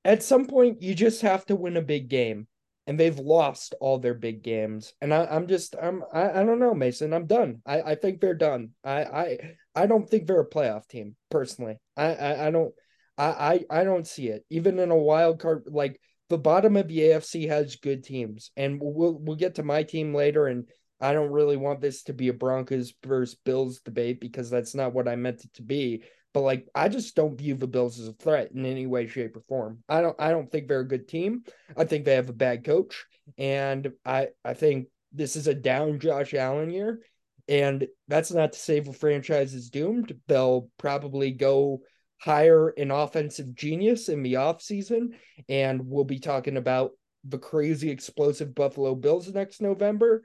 [0.04, 2.46] at some point, you just have to win a big game
[2.86, 4.92] and they've lost all their big games.
[5.00, 7.12] And I, am just I'm I, I don't know, Mason.
[7.12, 7.62] I'm done.
[7.66, 8.70] I, I think they're done.
[8.84, 9.38] I, I
[9.74, 11.78] I don't think they're a playoff team, personally.
[11.96, 12.74] I I, I don't
[13.16, 14.44] I, I I don't see it.
[14.50, 18.50] Even in a wild card like the bottom of the AFC has good teams.
[18.56, 20.66] And we'll we'll get to my team later and
[21.00, 24.94] I don't really want this to be a Broncos versus Bills debate because that's not
[24.94, 26.04] what I meant it to be.
[26.32, 29.36] But like, I just don't view the Bills as a threat in any way, shape,
[29.36, 29.80] or form.
[29.88, 30.20] I don't.
[30.20, 31.44] I don't think they're a good team.
[31.76, 33.04] I think they have a bad coach,
[33.38, 34.28] and I.
[34.44, 37.00] I think this is a down Josh Allen year,
[37.48, 40.12] and that's not to say the franchise is doomed.
[40.26, 41.82] They'll probably go
[42.20, 45.14] hire an offensive genius in the offseason,
[45.48, 46.92] and we'll be talking about
[47.24, 50.24] the crazy explosive Buffalo Bills next November.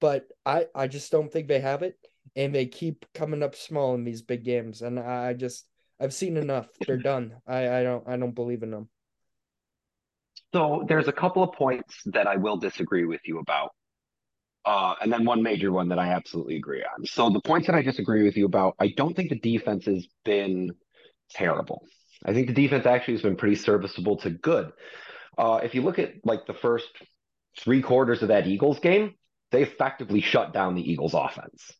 [0.00, 0.66] But I.
[0.74, 1.96] I just don't think they have it
[2.36, 4.82] and they keep coming up small in these big games.
[4.82, 5.66] And I just
[6.00, 6.68] I've seen enough.
[6.86, 7.36] They're done.
[7.46, 8.88] I, I don't I don't believe in them.
[10.52, 13.70] So there's a couple of points that I will disagree with you about.
[14.64, 17.04] Uh, and then one major one that I absolutely agree on.
[17.04, 20.06] So the points that I disagree with you about, I don't think the defense has
[20.24, 20.70] been
[21.30, 21.84] terrible.
[22.24, 24.72] I think the defense actually has been pretty serviceable to good.
[25.36, 26.88] Uh, if you look at like the first
[27.58, 29.14] three quarters of that Eagles game,
[29.54, 31.70] They effectively shut down the Eagles offense.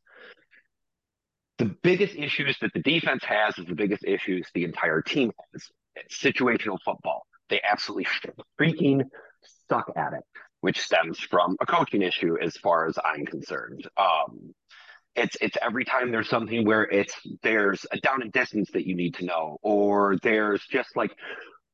[1.59, 5.63] The biggest issues that the defense has is the biggest issues the entire team has.
[5.97, 7.27] It's situational football.
[7.49, 8.07] They absolutely
[8.61, 9.05] freaking
[9.69, 10.23] suck at it,
[10.61, 13.89] which stems from a coaching issue as far as I'm concerned.
[13.97, 14.55] Um,
[15.17, 18.97] it's it's every time there's something where it's there's a down and distance that you
[18.97, 21.13] need to know, or there's just like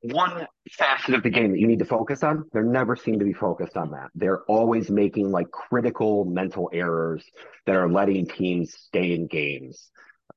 [0.02, 2.44] one facet of the game that you need to focus on.
[2.52, 4.08] They never seem to be focused on that.
[4.14, 7.24] They're always making like critical mental errors
[7.66, 9.90] that are letting teams stay in games.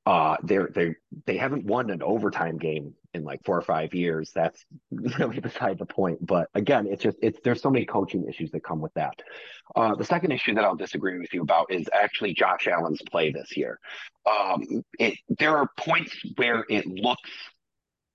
[0.05, 4.31] Uh, they're they they haven't won an overtime game in like four or five years.
[4.35, 6.25] That's really beside the point.
[6.25, 9.21] But again, it's just it's there's so many coaching issues that come with that.
[9.75, 13.31] Uh, the second issue that I'll disagree with you about is actually Josh Allen's play
[13.31, 13.79] this year.
[14.29, 17.29] Um, it there are points where it looks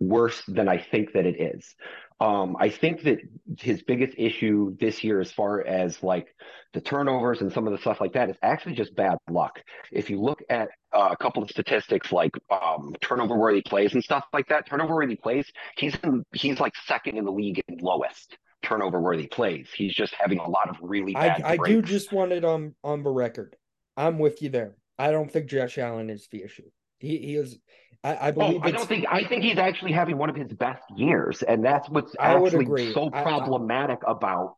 [0.01, 1.74] worse than I think that it is.
[2.20, 3.18] Um, I think that
[3.59, 6.35] his biggest issue this year, as far as like
[6.72, 9.61] the turnovers and some of the stuff like that, is actually just bad luck.
[9.92, 14.02] If you look at uh, a couple of statistics like um, turnover worthy plays and
[14.02, 17.78] stuff like that, turnover worthy plays, he's in, he's like second in the league in
[17.78, 19.68] lowest turnover worthy plays.
[19.74, 21.42] He's just having a lot of really bad.
[21.42, 23.54] I, I do just want it on on the record.
[23.96, 24.74] I'm with you there.
[24.98, 26.68] I don't think Josh Allen is the issue.
[26.99, 27.59] He he is
[28.05, 28.61] I, I oh, believe.
[28.63, 29.07] Oh, I don't think.
[29.11, 33.11] I think he's actually having one of his best years, and that's what's actually so
[33.11, 34.57] problematic I, about.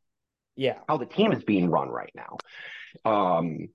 [0.56, 2.36] Yeah, how the team is being run right now.
[3.10, 3.68] Um,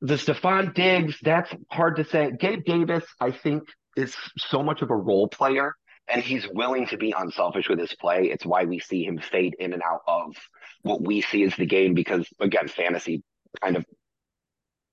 [0.00, 2.30] the Stefon Diggs, that's hard to say.
[2.38, 3.64] Gabe Davis, I think,
[3.96, 5.74] is so much of a role player,
[6.06, 8.24] and he's willing to be unselfish with his play.
[8.24, 10.36] It's why we see him fade in and out of
[10.82, 13.22] what we see as the game, because again, fantasy
[13.62, 13.86] kind of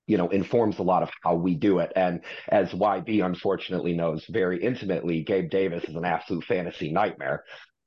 [0.06, 1.92] you know, informs a lot of how we do it.
[1.96, 7.44] And as YB unfortunately knows very intimately, Gabe Davis is an absolute fantasy nightmare.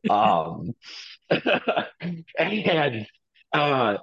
[0.09, 0.73] Um,
[1.29, 3.07] and
[3.53, 3.97] uh,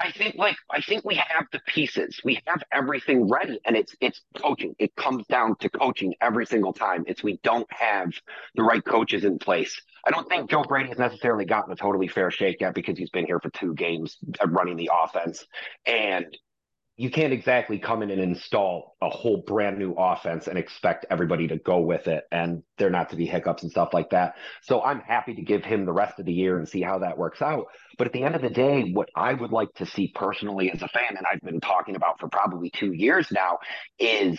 [0.00, 2.20] I think like I think we have the pieces.
[2.24, 4.74] We have everything ready, and it's it's coaching.
[4.78, 7.04] It comes down to coaching every single time.
[7.06, 8.12] It's we don't have
[8.54, 9.80] the right coaches in place.
[10.06, 13.10] I don't think Joe Brady has necessarily gotten a totally fair shake yet because he's
[13.10, 14.16] been here for two games
[14.46, 15.44] running the offense,
[15.84, 16.26] and
[17.00, 21.48] you can't exactly come in and install a whole brand new offense and expect everybody
[21.48, 24.34] to go with it and there not to be hiccups and stuff like that.
[24.60, 27.16] So I'm happy to give him the rest of the year and see how that
[27.16, 27.68] works out.
[27.96, 30.82] But at the end of the day, what I would like to see personally as
[30.82, 33.60] a fan, and I've been talking about for probably two years now,
[33.98, 34.38] is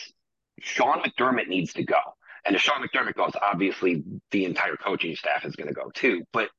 [0.60, 1.98] Sean McDermott needs to go.
[2.46, 6.22] And if Sean McDermott goes, obviously the entire coaching staff is going to go too.
[6.32, 6.50] But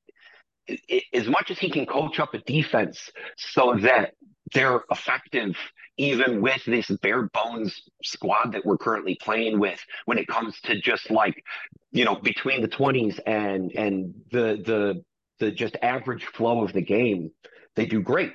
[1.12, 4.15] as much as he can coach up a defense so that
[4.53, 5.57] they're effective
[5.96, 10.81] even with this bare bones squad that we're currently playing with when it comes to
[10.81, 11.44] just like
[11.90, 15.05] you know between the 20s and and the the
[15.38, 17.31] the just average flow of the game
[17.74, 18.33] they do great.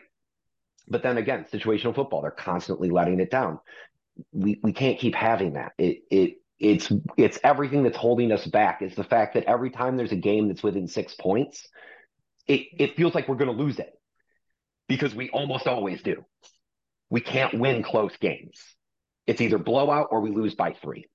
[0.87, 3.59] But then again situational football they're constantly letting it down.
[4.31, 5.73] We we can't keep having that.
[5.77, 8.81] It it it's it's everything that's holding us back.
[8.81, 11.67] Is the fact that every time there's a game that's within six points
[12.47, 13.93] it it feels like we're going to lose it
[14.87, 16.23] because we almost always do
[17.09, 18.61] we can't win close games.
[19.25, 21.05] It's either blowout or we lose by three.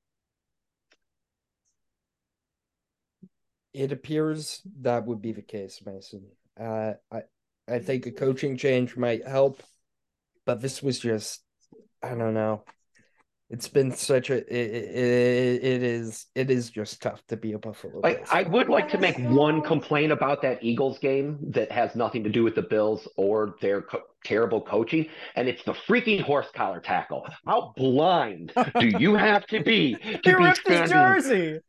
[3.72, 6.26] It appears that would be the case, Mason.
[6.60, 7.22] Uh, I
[7.68, 9.62] I think a coaching change might help,
[10.44, 11.42] but this was just
[12.02, 12.64] I don't know
[13.52, 17.58] it's been such a it, it, it is it is just tough to be a
[17.58, 18.00] Buffalo.
[18.02, 22.24] I, I would like to make one complaint about that Eagles game that has nothing
[22.24, 26.48] to do with the Bills or their co- terrible coaching, and it's the freaking horse
[26.54, 27.26] collar tackle.
[27.46, 31.60] How blind do you have to be to he be ripped his jersey.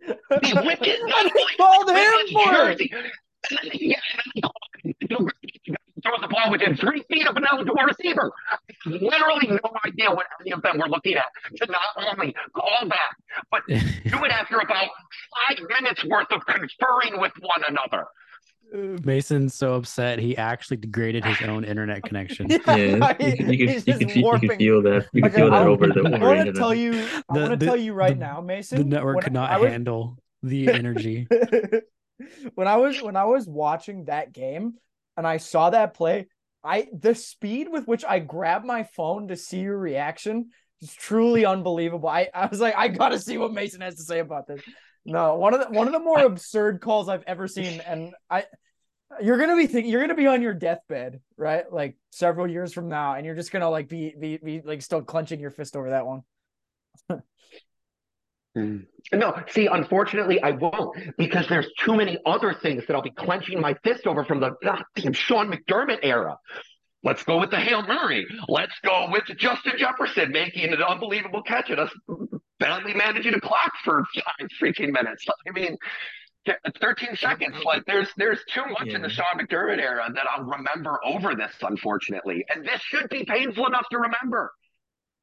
[0.42, 1.00] He ripped his,
[1.58, 2.94] called him for jersey.
[4.86, 8.32] It throw the ball within three feet of an eligible receiver.
[8.86, 11.26] Literally no idea what any of them were looking at
[11.58, 13.14] to not only call that,
[13.50, 14.90] but do it after about
[15.48, 18.06] five minutes worth of conferring with one another.
[18.74, 22.50] Mason's so upset he actually degraded his own internet connection.
[22.50, 24.08] yeah, you, can, you, can, you,
[24.40, 25.08] can, feel that.
[25.14, 26.02] You can okay, feel that over the.
[26.22, 27.08] I want to tell you.
[27.30, 28.80] I want to tell you right the, now, Mason.
[28.80, 31.28] The network could not was, handle the energy.
[32.56, 34.74] when I was when I was watching that game,
[35.18, 36.28] and I saw that play,
[36.64, 40.50] I the speed with which I grabbed my phone to see your reaction
[40.82, 42.10] is truly unbelievable.
[42.10, 44.62] I, I was like, I gotta see what Mason has to say about this.
[45.06, 48.46] No, one of the one of the more absurd calls I've ever seen, and I
[49.22, 51.72] you're gonna be thinking you're gonna be on your deathbed, right?
[51.72, 55.02] Like several years from now, and you're just gonna like be be, be like still
[55.02, 56.22] clenching your fist over that one.
[58.58, 58.86] Mm.
[59.12, 63.60] No, see, unfortunately, I won't because there's too many other things that I'll be clenching
[63.60, 66.38] my fist over from the goddamn Sean McDermott era.
[67.04, 68.26] Let's go with the Hail Murray.
[68.48, 71.92] Let's go with Justin Jefferson making an unbelievable catch and us
[72.60, 75.26] barely managing to clock for five freaking minutes.
[75.48, 75.78] I mean,
[76.80, 77.56] 13 seconds.
[77.66, 78.96] Like there's there's too much yeah.
[78.96, 82.46] in the Sean McDermott era that I'll remember over this, unfortunately.
[82.54, 84.54] And this should be painful enough to remember.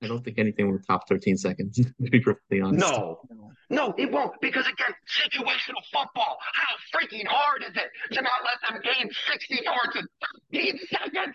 [0.03, 2.81] I don't think anything will top 13 seconds, to be perfectly honest.
[2.81, 3.21] No,
[3.69, 4.33] no, it won't.
[4.41, 9.61] Because again, situational football, how freaking hard is it to not let them gain 60
[9.63, 10.07] yards in
[10.53, 11.35] 13 seconds?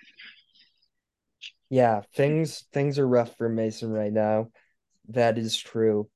[1.69, 4.49] Yeah, things things are rough for Mason right now.
[5.09, 6.09] That is true.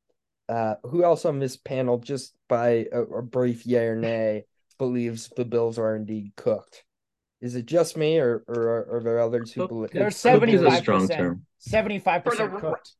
[0.47, 4.45] Uh, who else on this panel, just by a, a brief yay or nay,
[4.79, 6.83] believes the Bills are indeed cooked?
[7.41, 9.91] Is it just me, or or are there others who believe?
[9.91, 11.39] There's seventy five percent.
[11.59, 12.93] Seventy five percent cooked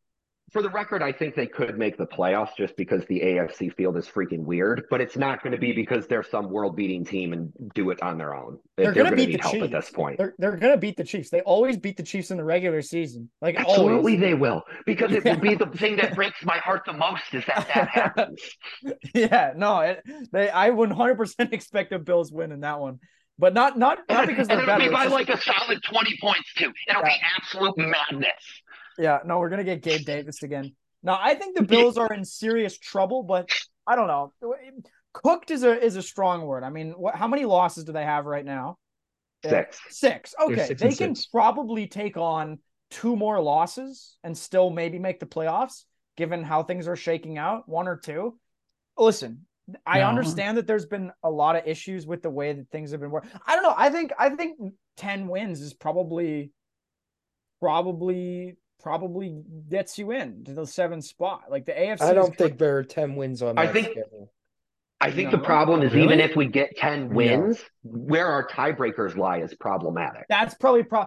[0.52, 3.98] for the record, I think they could make the playoffs just because the AFC field
[3.98, 5.82] is freaking weird, but it's not going to be mm-hmm.
[5.82, 8.58] because they're some world beating team and do it on their own.
[8.76, 10.18] They're, they're going to beat the Chiefs at this point.
[10.18, 11.30] They're, they're going to beat the Chiefs.
[11.30, 13.30] They always beat the Chiefs in the regular season.
[13.42, 14.20] Like absolutely, always.
[14.20, 17.46] they will because it will be the thing that breaks my heart the most is
[17.46, 18.42] that that happens.
[19.14, 20.50] yeah, no, it, they.
[20.50, 23.00] I 100 percent expect the Bills win in that one.
[23.40, 24.90] But not not not because they're it'll better.
[24.90, 26.74] be by like a solid twenty points too.
[26.90, 27.08] It'll yeah.
[27.08, 28.34] be absolute madness.
[28.98, 30.76] Yeah, no, we're gonna get Gabe Davis again.
[31.02, 33.50] Now I think the Bills are in serious trouble, but
[33.88, 34.34] I don't know.
[35.14, 36.66] Cooked is a is a strong word.
[36.66, 38.78] I mean, what, how many losses do they have right now?
[39.46, 39.80] Six.
[39.90, 40.36] Six.
[40.42, 41.28] Okay, six they can six.
[41.28, 42.60] probably take on
[42.92, 45.86] two more losses and still maybe make the playoffs,
[46.18, 47.70] given how things are shaking out.
[47.70, 48.38] One or two.
[48.98, 49.46] Listen,
[49.86, 50.08] I no.
[50.08, 53.12] understand that there's been a lot of issues with the way that things have been
[53.12, 53.32] working.
[53.46, 53.74] I don't know.
[53.76, 54.58] I think I think
[54.98, 56.52] ten wins is probably
[57.60, 61.44] probably probably gets you in to the seventh spot.
[61.50, 62.02] Like the AFC.
[62.02, 63.58] I don't think there are ten wins on.
[63.58, 63.88] I think.
[63.88, 64.32] Schedule.
[65.02, 65.38] I think no.
[65.38, 66.06] the problem is really?
[66.06, 70.26] even if we get ten wins, where our tiebreakers lie is problematic.
[70.30, 71.06] That's probably pro.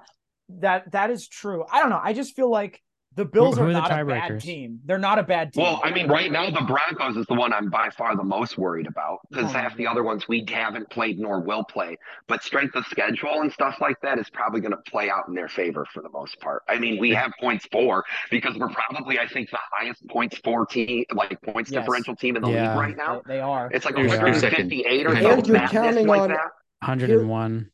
[0.61, 1.65] That that is true.
[1.71, 2.01] I don't know.
[2.03, 2.81] I just feel like
[3.15, 4.81] the Bills who, who are, are not a bad team.
[4.85, 5.65] They're not a bad team.
[5.65, 8.57] Well, I mean, right now the Broncos is the one I'm by far the most
[8.57, 11.99] worried about because oh, half the other ones we haven't played nor will play.
[12.29, 15.35] But strength of schedule and stuff like that is probably going to play out in
[15.35, 16.63] their favor for the most part.
[16.69, 20.65] I mean, we have points for because we're probably, I think, the highest points for
[20.65, 21.83] team, like points yes.
[21.83, 22.71] differential team in the yeah.
[22.71, 23.23] league right now.
[23.27, 23.71] They, they are.
[23.73, 25.55] It's like 158 or something.
[25.55, 26.51] You're counting like on that.
[26.81, 27.71] 101.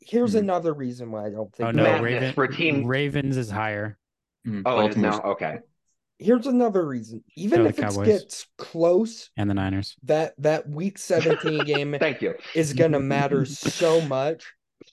[0.00, 0.38] here's mm-hmm.
[0.38, 1.68] another reason why I don't think.
[1.68, 3.98] Oh no, Raven, for team Ravens is higher.
[4.46, 5.58] Mm, oh, it is now okay.
[6.18, 7.24] Here's another reason.
[7.36, 12.34] Even if it gets close, and the Niners, that that Week 17 game, thank you,
[12.54, 14.44] is gonna matter so much.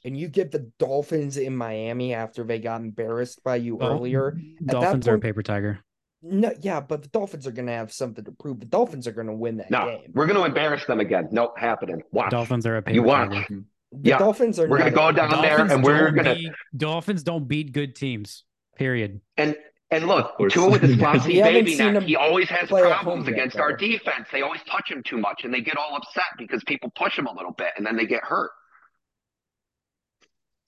[0.05, 4.37] And you get the Dolphins in Miami after they got embarrassed by you well, earlier.
[4.65, 5.79] Dolphins point, are a paper tiger.
[6.23, 8.59] No, yeah, but the Dolphins are gonna have something to prove.
[8.59, 10.11] The Dolphins are gonna win that no, game.
[10.13, 11.29] We're gonna embarrass them again.
[11.31, 12.01] Nope, happening.
[12.11, 12.31] Watch.
[12.31, 13.31] Dolphins are a paper you watch.
[13.31, 13.63] tiger.
[13.91, 14.17] The yeah.
[14.17, 14.67] Dolphins are.
[14.67, 16.35] We're gonna go down Dolphins there, and we're gonna.
[16.35, 18.43] Beat, Dolphins don't beat good teams.
[18.77, 19.21] Period.
[19.37, 19.55] And
[19.91, 24.27] and look, Tua with his floppy baby neck, he always has problems against our defense.
[24.31, 27.27] They always touch him too much, and they get all upset because people push him
[27.27, 28.51] a little bit, and then they get hurt.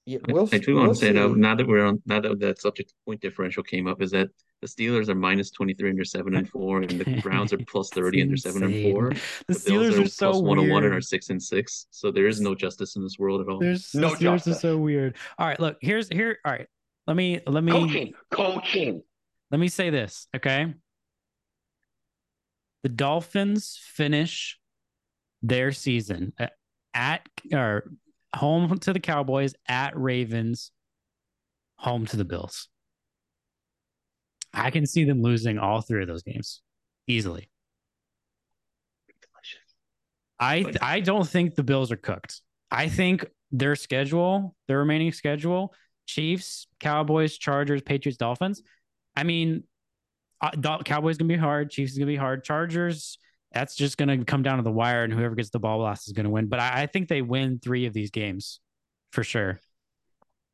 [0.05, 2.37] Yeah, we'll, I do we'll want to say though, now that we're on, now that
[2.41, 4.27] that subject point differential came up, is that
[4.59, 7.89] the Steelers are minus twenty three under seven and four, and the Browns are plus
[7.89, 9.11] thirty under seven and four.
[9.11, 11.87] The, the Steelers are, are so oh one and one and are six and six.
[11.91, 13.59] So there is no justice in this world at all.
[13.59, 14.57] There's no the Steelers justice.
[14.57, 15.15] are so weird.
[15.37, 16.39] All right, look here's here.
[16.43, 16.67] All right,
[17.07, 19.03] let me let me coaching coaching.
[19.51, 20.73] Let me say this, okay?
[22.83, 24.59] The Dolphins finish
[25.41, 26.33] their season
[26.93, 27.89] at or
[28.35, 30.71] home to the Cowboys, at Ravens,
[31.77, 32.67] home to the Bills.
[34.53, 36.61] I can see them losing all three of those games
[37.07, 37.49] easily.
[40.39, 42.41] I I don't think the Bills are cooked.
[42.71, 45.73] I think their schedule, their remaining schedule,
[46.05, 48.61] Chiefs, Cowboys, Chargers, Patriots, Dolphins,
[49.15, 49.63] I mean,
[50.41, 50.51] uh,
[50.83, 51.69] Cowboys gonna be hard.
[51.69, 52.43] Chiefs is gonna be hard.
[52.43, 53.17] Chargers,
[53.51, 56.13] that's just gonna come down to the wire, and whoever gets the ball last is
[56.13, 56.47] gonna win.
[56.47, 58.59] But I, I think they win three of these games
[59.11, 59.59] for sure.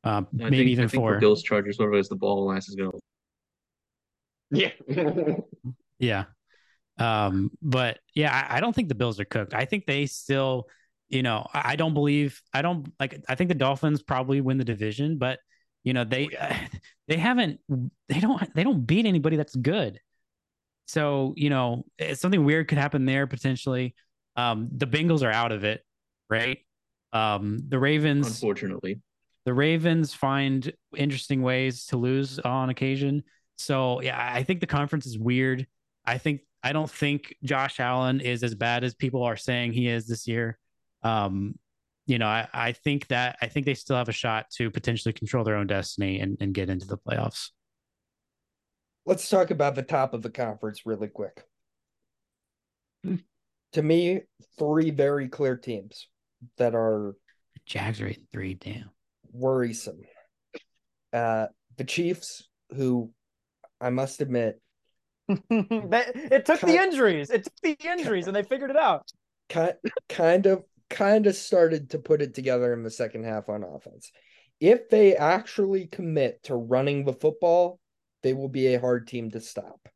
[0.04, 1.18] Uh, maybe think, even four.
[1.18, 2.92] Bills, Chargers, whoever gets the ball last is gonna.
[4.50, 4.70] Yeah.
[5.98, 6.24] yeah.
[6.98, 9.54] Um, but yeah, I, I don't think the Bills are cooked.
[9.54, 10.66] I think they still,
[11.10, 14.64] you know, I don't believe I don't like I think the Dolphins probably win the
[14.64, 15.40] division, but
[15.82, 16.56] you know, they oh,
[17.08, 17.60] they haven't
[18.08, 20.00] they don't they don't beat anybody that's good.
[20.86, 21.84] So, you know,
[22.14, 23.94] something weird could happen there potentially.
[24.36, 25.84] Um, the Bengals are out of it,
[26.28, 26.58] right?
[27.12, 29.00] Um, the Ravens unfortunately.
[29.46, 33.24] The Ravens find interesting ways to lose on occasion.
[33.56, 35.66] So, yeah, I think the conference is weird.
[36.04, 39.88] I think I don't think Josh Allen is as bad as people are saying he
[39.88, 40.58] is this year.
[41.02, 41.58] Um,
[42.06, 45.12] you know, I, I think that I think they still have a shot to potentially
[45.12, 47.50] control their own destiny and, and get into the playoffs.
[49.06, 51.44] Let's talk about the top of the conference really quick.
[53.04, 54.22] to me,
[54.58, 56.08] three very clear teams
[56.58, 57.14] that are
[57.66, 58.54] Jags are eight three.
[58.54, 58.90] Damn.
[59.32, 60.00] Worrisome.
[61.12, 61.46] Uh
[61.76, 63.10] the Chiefs, who
[63.80, 64.60] I must admit
[65.28, 67.30] that, it took kind, the injuries.
[67.30, 69.08] It took the injuries and they figured it out.
[69.48, 69.74] Kind
[70.08, 74.10] kind of kind of started to put it together in the second half on offense.
[74.60, 77.80] If they actually commit to running the football,
[78.22, 79.88] they will be a hard team to stop.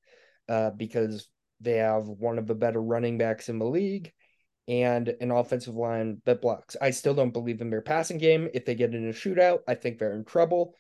[0.49, 1.29] Uh, because
[1.61, 4.13] they have one of the better running backs in the league
[4.69, 6.77] and an offensive line that blocks.
[6.81, 8.49] I still don't believe in their passing game.
[8.55, 10.75] If they get in a shootout, I think they're in trouble.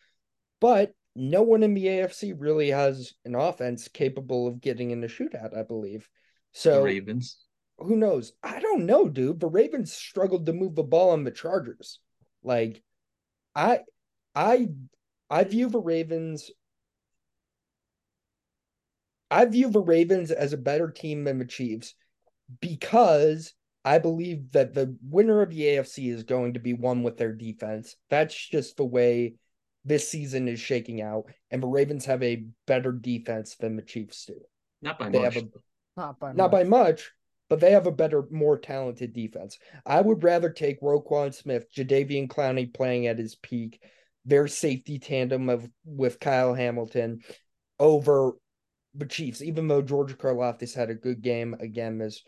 [0.61, 5.09] But no one in the AFC really has an offense capable of getting in a
[5.09, 6.09] shootout, I believe.
[6.53, 7.39] So the Ravens.
[7.79, 8.33] Who knows?
[8.43, 9.41] I don't know, dude.
[9.41, 11.99] The Ravens struggled to move the ball on the Chargers.
[12.43, 12.83] Like
[13.55, 13.81] I
[14.35, 14.69] I
[15.31, 16.51] I view the Ravens
[19.31, 21.95] I view the Ravens as a better team than the Chiefs
[22.61, 23.53] because
[23.85, 27.33] I believe that the winner of the AFC is going to be one with their
[27.33, 27.97] defense.
[28.11, 29.35] That's just the way
[29.85, 31.27] this season is shaking out.
[31.51, 34.41] And the Ravens have a better defense than the Chiefs do.
[34.81, 35.37] Not by they much.
[35.37, 35.49] A,
[35.97, 36.53] not by not much.
[36.53, 37.13] by much,
[37.49, 39.59] but they have a better, more talented defense.
[39.85, 43.83] I would rather take Roquan Smith, Jadeveon Clowney playing at his peak,
[44.25, 47.21] their safety tandem of with Kyle Hamilton
[47.79, 48.33] over
[48.95, 52.23] the Chiefs, even though George Karlaftis had a good game again this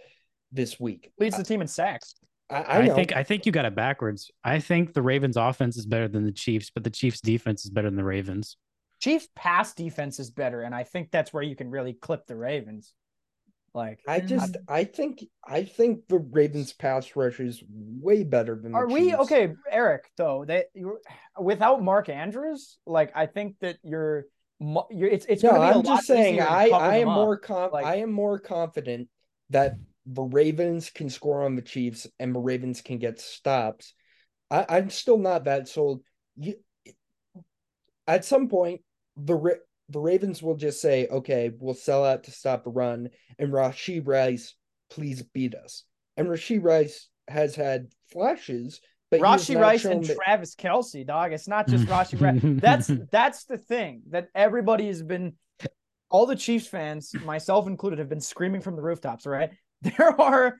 [0.52, 1.10] this week.
[1.18, 2.14] Leads the team in sacks.
[2.48, 4.30] I, I, I, think I think you got it backwards.
[4.44, 7.70] I think the Ravens offense is better than the Chiefs, but the Chiefs defense is
[7.70, 8.56] better than the Ravens.
[9.00, 12.36] Chiefs pass defense is better, and I think that's where you can really clip the
[12.36, 12.94] Ravens.
[13.76, 18.24] Like I eh, just I, I think I think the Ravens pass rush is way
[18.24, 20.98] better than Are we okay, Eric, though, that you
[21.38, 24.24] without Mark Andrews, like I think that you're
[24.58, 25.42] you're, it's it's.
[25.42, 26.40] No, I'm just saying.
[26.40, 29.10] I I am more com- like, I am more confident
[29.50, 29.74] that
[30.06, 33.92] the Ravens can score on the Chiefs and the Ravens can get stops.
[34.50, 36.00] I, I'm still not that sold.
[36.36, 36.54] You,
[38.06, 38.80] at some point,
[39.18, 43.52] the the Ravens will just say, "Okay, we'll sell out to stop the run," and
[43.52, 44.54] Rashee Rice,
[44.90, 45.84] please beat us.
[46.16, 48.80] And Rashee Rice has had flashes
[49.10, 50.16] but Rashee Rice and that...
[50.16, 51.32] Travis Kelce, dog.
[51.32, 52.40] It's not just Rashee Rice.
[52.42, 55.34] That's that's the thing that everybody has been
[56.10, 59.50] all the Chiefs fans, myself included, have been screaming from the rooftops, right?
[59.82, 60.56] There are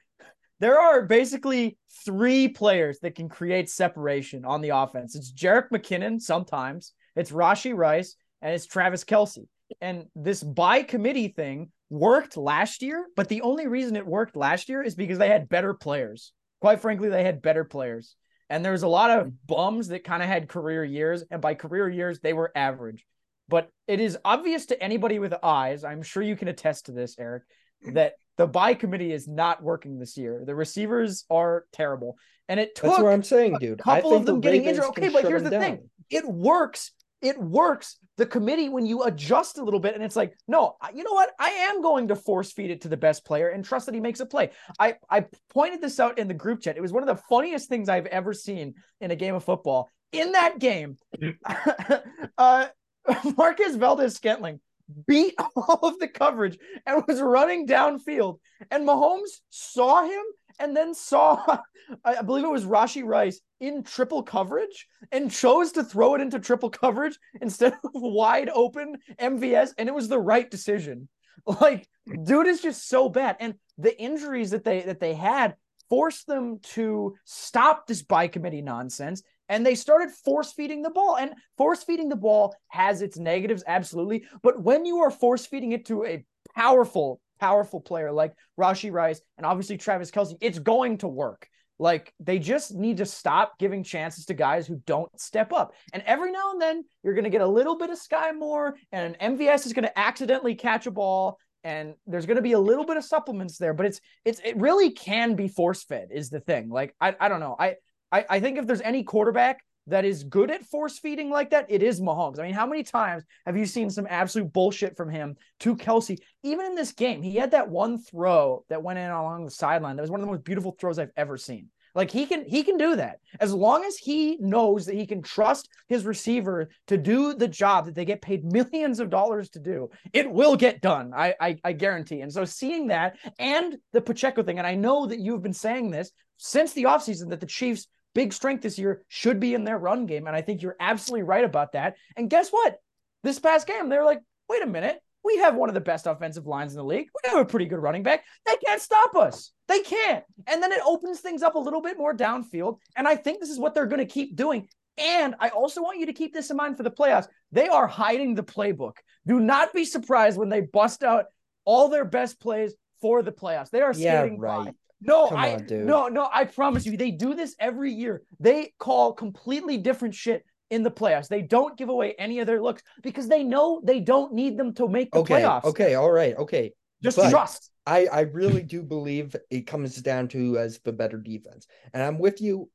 [0.60, 5.16] there are basically three players that can create separation on the offense.
[5.16, 9.47] It's Jerick McKinnon sometimes, it's Rashee Rice, and it's Travis Kelce.
[9.80, 14.68] And this by committee thing worked last year, but the only reason it worked last
[14.68, 16.32] year is because they had better players.
[16.61, 18.16] Quite frankly, they had better players.
[18.49, 21.24] And there's a lot of bums that kind of had career years.
[21.30, 23.05] And by career years, they were average.
[23.49, 27.16] But it is obvious to anybody with eyes, I'm sure you can attest to this,
[27.18, 27.45] Eric,
[27.93, 30.43] that the by committee is not working this year.
[30.45, 32.16] The receivers are terrible.
[32.49, 33.80] And it took That's what I'm saying, dude.
[33.80, 34.84] A couple of them the getting injured.
[34.87, 35.61] Okay, but here's the down.
[35.61, 35.91] thing.
[36.11, 37.96] It works it works.
[38.16, 41.30] The committee, when you adjust a little bit, and it's like, no, you know what?
[41.38, 44.00] I am going to force feed it to the best player and trust that he
[44.00, 44.50] makes a play.
[44.78, 46.76] I, I pointed this out in the group chat.
[46.76, 49.90] It was one of the funniest things I've ever seen in a game of football.
[50.12, 50.96] In that game,
[52.38, 52.66] uh,
[53.36, 54.60] Marquez Valdes Scantling
[55.07, 58.39] beat all of the coverage and was running downfield.
[58.70, 60.22] And Mahomes saw him
[60.59, 61.59] and then saw,
[62.05, 66.39] I believe it was Rashee Rice in triple coverage and chose to throw it into
[66.39, 69.70] triple coverage instead of wide open MVS.
[69.78, 71.09] And it was the right decision.
[71.47, 71.87] Like,
[72.24, 73.37] dude is just so bad.
[73.41, 75.55] And the injuries that they that they had
[75.89, 81.16] forced them to stop this by committee nonsense and they started force feeding the ball.
[81.16, 84.24] And force feeding the ball has its negatives, absolutely.
[84.42, 86.24] But when you are force feeding it to a
[86.55, 91.49] powerful, powerful player like Rashee Rice and obviously Travis Kelce, it's going to work.
[91.78, 95.74] Like they just need to stop giving chances to guys who don't step up.
[95.92, 98.76] And every now and then you're going to get a little bit of Skyy Moore
[98.92, 102.53] and an MVS is going to accidentally catch a ball and there's going to be
[102.53, 106.09] a little bit of supplements there, but it's it's it really can be force fed
[106.12, 106.70] is the thing.
[106.70, 107.57] Like I I don't know.
[107.59, 107.74] I
[108.12, 111.66] I I think if there's any quarterback that is good at force feeding like that,
[111.68, 112.40] it is Mahomes.
[112.40, 116.18] I mean, how many times have you seen some absolute bullshit from him to Kelce?
[116.42, 119.96] Even in this game, he had that one throw that went in along the sideline.
[119.96, 121.68] That was one of the most beautiful throws I've ever seen.
[121.94, 125.22] Like he can he can do that as long as he knows that he can
[125.22, 129.61] trust his receiver to do the job that they get paid millions of dollars to
[129.61, 129.88] do.
[130.12, 131.12] It will get done.
[131.16, 132.20] I I, I guarantee.
[132.20, 135.90] And so seeing that and the Pacheco thing, and I know that you've been saying
[135.90, 139.78] this since the offseason that the Chiefs big strength this year should be in their
[139.78, 140.26] run game.
[140.26, 141.96] And I think you're absolutely right about that.
[142.16, 142.78] And guess what?
[143.22, 144.98] This past game, they're like, wait a minute.
[145.22, 147.08] We have one of the best offensive lines in the league.
[147.12, 148.24] We have a pretty good running back.
[148.46, 149.52] They can't stop us.
[149.68, 150.24] They can't.
[150.46, 152.78] And then it opens things up a little bit more downfield.
[152.96, 154.68] And I think this is what they're going to keep doing.
[154.96, 157.26] And I also want you to keep this in mind for the playoffs.
[157.52, 158.94] They are hiding the playbook.
[159.26, 161.26] Do not be surprised when they bust out
[161.66, 163.68] all their best plays for the playoffs.
[163.68, 164.64] They are skating yeah, right.
[164.66, 164.72] By.
[165.07, 168.22] No, Come I on, no, no, I promise you, they do this every year.
[168.40, 171.28] They call completely different shit in the playoffs.
[171.28, 174.74] They don't give away any of their looks because they know they don't need them
[174.74, 175.64] to make the okay, playoffs.
[175.64, 176.72] Okay, all right, okay.
[177.02, 177.70] Just but trust.
[177.86, 181.66] I, I really do believe it comes down to as the better defense.
[181.94, 182.68] And I'm with you.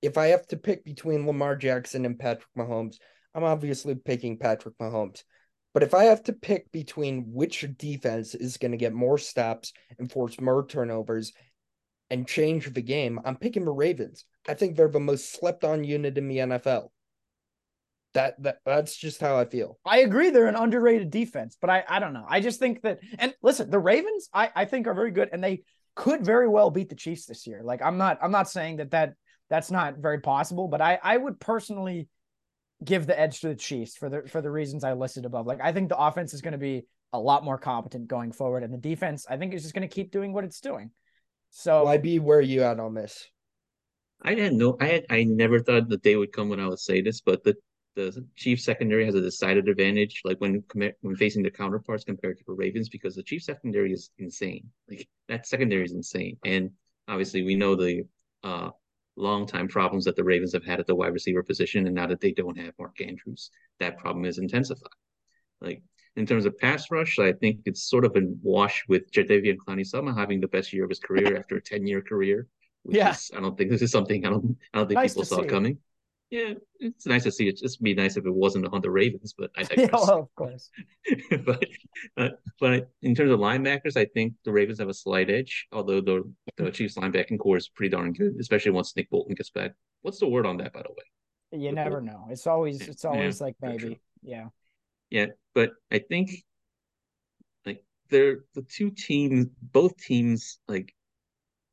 [0.00, 2.96] If I have to pick between Lamar Jackson and Patrick Mahomes,
[3.34, 5.22] I'm obviously picking Patrick Mahomes.
[5.74, 9.72] But if I have to pick between which defense is going to get more stops
[9.98, 11.32] and force more turnovers
[12.14, 14.24] and change the game, I'm picking the Ravens.
[14.48, 16.88] I think they're the most slept on unit in the NFL.
[18.14, 19.76] That, that that's just how I feel.
[19.84, 22.24] I agree they're an underrated defense, but I I don't know.
[22.28, 25.42] I just think that and listen, the Ravens I I think are very good and
[25.42, 25.64] they
[25.96, 27.62] could very well beat the Chiefs this year.
[27.64, 29.14] Like I'm not I'm not saying that that
[29.50, 32.08] that's not very possible, but I I would personally
[32.84, 35.48] give the edge to the Chiefs for the for the reasons I listed above.
[35.48, 38.62] Like I think the offense is going to be a lot more competent going forward
[38.62, 40.92] and the defense I think is just going to keep doing what it's doing.
[41.56, 43.28] So why be where you at on this?
[44.20, 44.76] I didn't know.
[44.80, 47.44] I had, I never thought the day would come when I would say this, but
[47.44, 47.54] the
[47.94, 50.64] the Chiefs secondary has a decided advantage, like when
[51.02, 54.68] when facing the counterparts compared to the Ravens, because the Chiefs secondary is insane.
[54.90, 56.72] Like that secondary is insane, and
[57.06, 58.02] obviously we know the
[58.42, 58.70] uh
[59.14, 62.08] long time problems that the Ravens have had at the wide receiver position, and now
[62.08, 64.90] that they don't have Mark Andrews, that problem is intensified.
[65.60, 65.84] Like
[66.16, 69.86] in terms of pass rush, I think it's sort of a wash with Jadeveon Clowney
[69.86, 72.46] somehow having the best year of his career after a 10 year career.
[72.88, 73.10] yeah.
[73.10, 75.44] Is, I don't think this is something I don't I don't think nice people saw
[75.44, 75.78] coming.
[76.30, 77.46] Yeah, it's nice to see.
[77.46, 79.78] It'd just be nice if it wasn't on the Ravens, but I digress.
[79.78, 80.70] yeah, well, of course.
[81.44, 81.64] but
[82.16, 85.68] uh, but in terms of linebackers, I think the Ravens have a slight edge.
[85.70, 89.50] Although the the Chiefs linebacking corps is pretty darn good, especially once Nick Bolton gets
[89.50, 89.74] back.
[90.02, 91.60] What's the word on that, by the way?
[91.60, 92.26] You never know.
[92.30, 94.00] It's always it's always yeah, like maybe.
[94.22, 94.46] Yeah.
[95.14, 96.42] Yeah, but I think
[97.64, 100.92] like they're the two teams, both teams like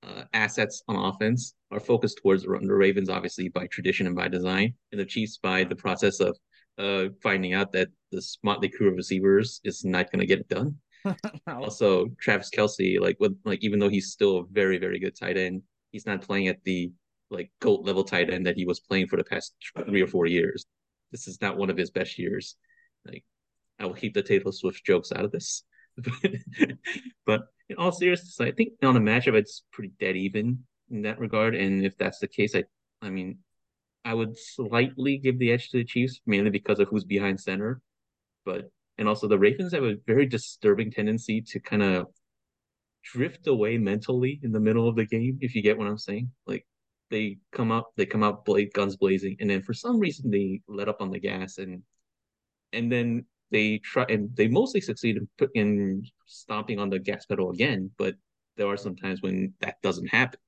[0.04, 4.76] uh, assets on offense are focused towards the Ravens, obviously by tradition and by design,
[4.92, 6.38] and the Chiefs by the process of
[6.78, 10.48] uh, finding out that the motley crew of receivers is not going to get it
[10.48, 10.76] done.
[11.48, 15.36] also, Travis Kelce, like with like even though he's still a very very good tight
[15.36, 16.92] end, he's not playing at the
[17.32, 19.56] like goat level tight end that he was playing for the past
[19.88, 20.64] three or four years.
[21.12, 22.56] This is not one of his best years.
[23.06, 23.24] Like,
[23.82, 25.64] I will keep the Taylor Swift jokes out of this.
[27.26, 30.60] but in all seriousness, I think on the matchup, it's pretty dead even
[30.92, 31.56] in that regard.
[31.56, 32.64] And if that's the case, I,
[33.02, 33.40] I mean,
[34.06, 37.82] I would slightly give the edge to the Chiefs, mainly because of who's behind center.
[38.46, 42.08] But and also the Ravens have a very disturbing tendency to kind of
[43.04, 45.40] drift away mentally in the middle of the game.
[45.42, 46.66] If you get what I'm saying, like
[47.10, 50.62] they come up, they come out bla- guns blazing, and then for some reason they
[50.68, 51.84] let up on the gas and
[52.74, 57.52] and then they try and they mostly succeed in, in stomping on the gas pedal
[57.52, 58.16] again, but
[58.58, 60.40] there are some times when that doesn't happen.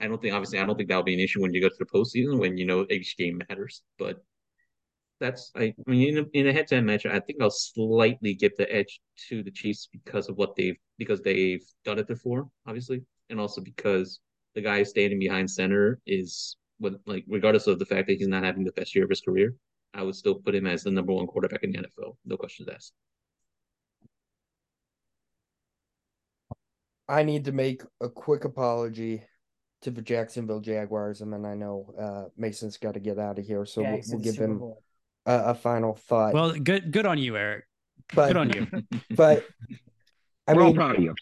[0.00, 1.74] I don't think obviously I don't think that'll be an issue when you go to
[1.78, 3.82] the postseason when you know each game matters.
[3.98, 4.24] But
[5.20, 8.52] that's I, I mean in a, in a head-to-head match, I think I'll slightly give
[8.56, 13.02] the edge to the Chiefs because of what they've because they've done it before, obviously,
[13.30, 14.20] and also because
[14.54, 18.44] the guy standing behind center is what like regardless of the fact that he's not
[18.44, 19.54] having the best year of his career,
[19.94, 22.16] I would still put him as the number one quarterback in the NFL.
[22.24, 22.92] No questions asked.
[27.08, 29.22] I need to make a quick apology
[29.82, 33.44] to the Jacksonville Jaguars, and then I know uh, Mason's got to get out of
[33.44, 34.62] here, so yeah, we'll, we'll give him
[35.26, 36.32] a, a, final thought.
[36.32, 37.64] Well, good, good on you, Eric.
[38.14, 38.66] But, good on you.
[39.16, 39.44] But
[40.46, 41.14] I We're mean, proud of you.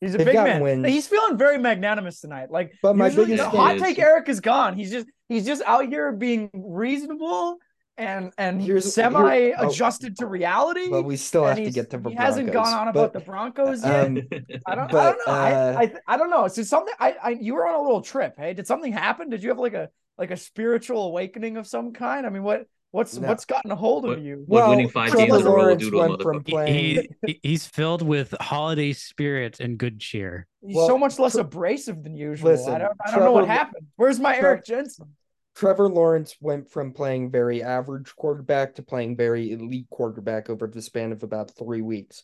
[0.00, 0.62] He's a big man.
[0.62, 0.86] Wins.
[0.86, 2.50] He's feeling very magnanimous tonight.
[2.50, 4.74] Like, but my biggest the hot take, Eric is gone.
[4.74, 7.58] He's just he's just out here being reasonable
[7.98, 10.90] and and here's semi here, oh, adjusted to reality.
[10.90, 13.18] But we still have to get to the He Broncos, hasn't gone on about but,
[13.18, 14.06] the Broncos yet.
[14.06, 14.18] Um,
[14.66, 14.90] I don't.
[14.90, 15.32] But, I don't know.
[15.32, 16.48] Uh, I, I I don't know.
[16.48, 16.94] So something.
[17.00, 18.34] I, I you were on a little trip.
[18.36, 19.30] Hey, did something happen?
[19.30, 19.88] Did you have like a
[20.18, 22.26] like a spiritual awakening of some kind?
[22.26, 23.28] I mean, what What's no.
[23.28, 24.44] what's gotten a hold of you?
[24.46, 27.08] Well, winning five Trevor games in a row will do to from playing...
[27.26, 30.46] he, he's filled with holiday spirit and good cheer.
[30.64, 32.52] He's well, so much less abrasive than usual.
[32.52, 33.86] Listen, I don't, I don't Trevor, know what happened.
[33.96, 35.08] Where's my Eric Jensen?
[35.56, 40.82] Trevor Lawrence went from playing very average quarterback to playing very elite quarterback over the
[40.82, 42.22] span of about three weeks.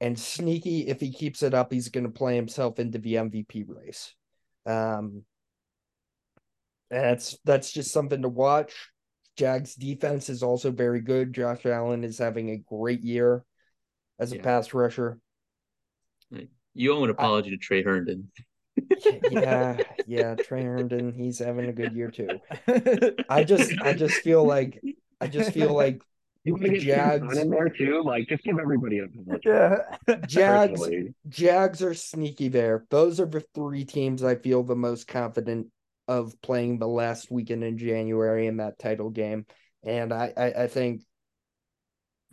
[0.00, 3.64] And sneaky, if he keeps it up, he's going to play himself into the MVP
[3.68, 4.14] race.
[4.66, 5.24] Um,
[6.90, 8.74] That's that's just something to watch.
[9.36, 11.32] Jags defense is also very good.
[11.32, 13.44] Josh Allen is having a great year
[14.18, 14.42] as a yeah.
[14.42, 15.18] pass rusher.
[16.74, 18.30] You owe an apology I, to Tre Herndon.
[19.30, 22.40] yeah, yeah, Tre Herndon, he's having a good year too.
[23.28, 24.80] I just I just feel like
[25.20, 26.02] I just feel like
[26.44, 28.02] you want to get Jags in there too?
[28.04, 29.06] Like, just give everybody a
[29.44, 29.76] yeah.
[30.26, 30.82] Jags,
[31.28, 32.84] Jags are sneaky there.
[32.90, 35.68] Those are the three teams I feel the most confident
[36.08, 39.46] of playing the last weekend in January in that title game,
[39.82, 41.02] and I I, I think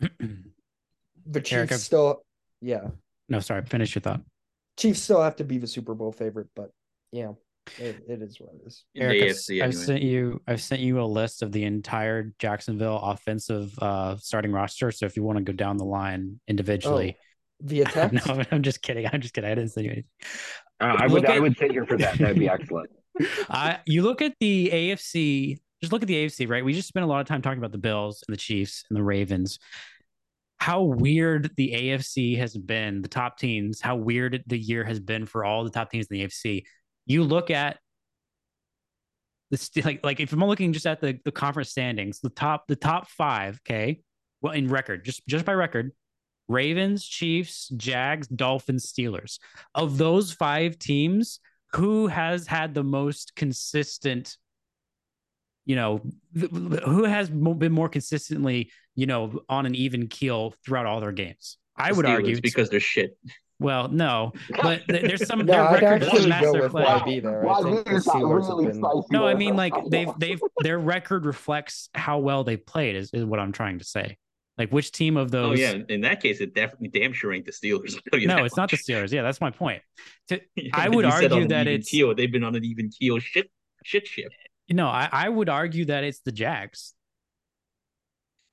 [0.00, 2.24] the Chiefs Eric, still,
[2.60, 2.88] yeah.
[3.28, 3.64] No, sorry.
[3.64, 4.22] Finish your thought.
[4.76, 6.70] Chiefs still have to be the Super Bowl favorite, but
[7.12, 7.32] yeah.
[7.78, 8.84] It, it is what it is.
[8.96, 9.84] Eric, AFC, I've, anyway.
[9.84, 14.90] sent you I've sent you a list of the entire Jacksonville offensive uh, starting roster.
[14.90, 17.24] So if you want to go down the line individually, oh,
[17.62, 18.12] the attack.
[18.12, 19.06] no, I'm just kidding.
[19.12, 19.50] I'm just kidding.
[19.50, 20.10] I didn't send you anything.
[20.80, 22.18] Uh, I would at, I would sit here for that.
[22.18, 22.90] That'd be excellent.
[23.86, 25.58] you look at the AFC.
[25.80, 26.64] Just look at the AFC, right?
[26.64, 28.96] We just spent a lot of time talking about the Bills and the Chiefs and
[28.96, 29.58] the Ravens.
[30.58, 35.24] How weird the AFC has been, the top teams, how weird the year has been
[35.24, 36.64] for all the top teams in the AFC
[37.10, 37.78] you look at
[39.50, 42.76] the like like if I'm looking just at the the conference standings, the top the
[42.76, 44.00] top five, okay,
[44.40, 45.90] well in record, just just by record,
[46.46, 49.40] Ravens, Chiefs, Jags, Dolphins, Steelers.
[49.74, 51.40] Of those five teams,
[51.74, 54.36] who has had the most consistent
[55.66, 56.00] you know
[56.34, 61.58] who has been more consistently you know on an even keel throughout all their games
[61.76, 63.16] i would Steelers, argue because they're shit
[63.60, 66.82] well, no, but there's some no, their record doesn't match play.
[66.82, 67.46] YB there.
[67.46, 68.82] I think the really been...
[69.10, 72.96] No, I mean like they've they've their record reflects how well they played.
[72.96, 74.16] Is, is what I'm trying to say.
[74.58, 75.58] Like which team of those?
[75.58, 77.94] Oh yeah, in that case, it definitely damn sure ain't the Steelers.
[78.26, 78.62] no, it's much.
[78.62, 79.12] not the Steelers.
[79.12, 79.82] Yeah, that's my point.
[80.28, 80.40] To,
[80.74, 82.14] I would argue that it's keel.
[82.14, 83.50] They've been on an even keel shit
[83.84, 84.32] shit ship.
[84.68, 86.94] No, I, I would argue that it's the Jags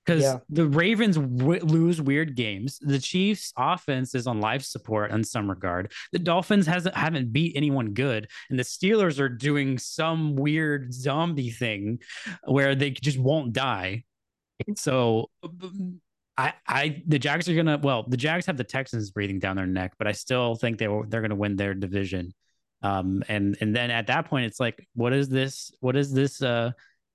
[0.07, 0.37] because yeah.
[0.49, 2.79] the Ravens w- lose weird games.
[2.81, 5.91] The Chiefs' offense is on life support in some regard.
[6.13, 11.51] The Dolphins hasn't haven't beat anyone good, and the Steelers are doing some weird zombie
[11.51, 11.99] thing
[12.45, 14.05] where they just won't die.
[14.75, 15.29] So,
[16.37, 17.79] I, I, the Jags are gonna.
[17.81, 20.87] Well, the Jags have the Texans breathing down their neck, but I still think they
[20.87, 22.33] were, they're gonna win their division.
[22.81, 25.71] Um, and and then at that point, it's like, what is this?
[25.79, 26.41] What is this?
[26.41, 26.71] Uh,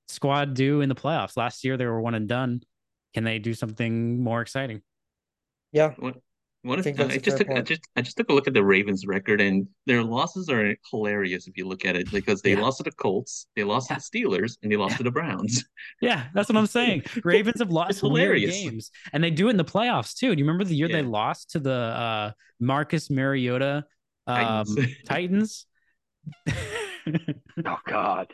[0.09, 1.37] squad do in the playoffs?
[1.37, 2.63] Last year they were one and done
[3.15, 4.83] can they do something more exciting?
[5.73, 5.95] Yeah.
[6.65, 8.63] What, if, I, I just took I just I just took a look at the
[8.63, 12.61] Ravens record and their losses are hilarious if you look at it because they yeah.
[12.61, 13.97] lost to the Colts, they lost yeah.
[13.97, 14.99] to the Steelers, and they lost yeah.
[14.99, 15.65] to the Browns.
[16.01, 17.03] Yeah, that's what I'm saying.
[17.25, 20.35] Ravens have lost hilarious games, and they do it in the playoffs too.
[20.35, 23.85] Do you remember the year they lost to the uh, Marcus Mariota
[24.27, 24.65] um,
[25.07, 25.67] Titans?
[26.47, 27.37] Titans?
[27.67, 28.33] oh God.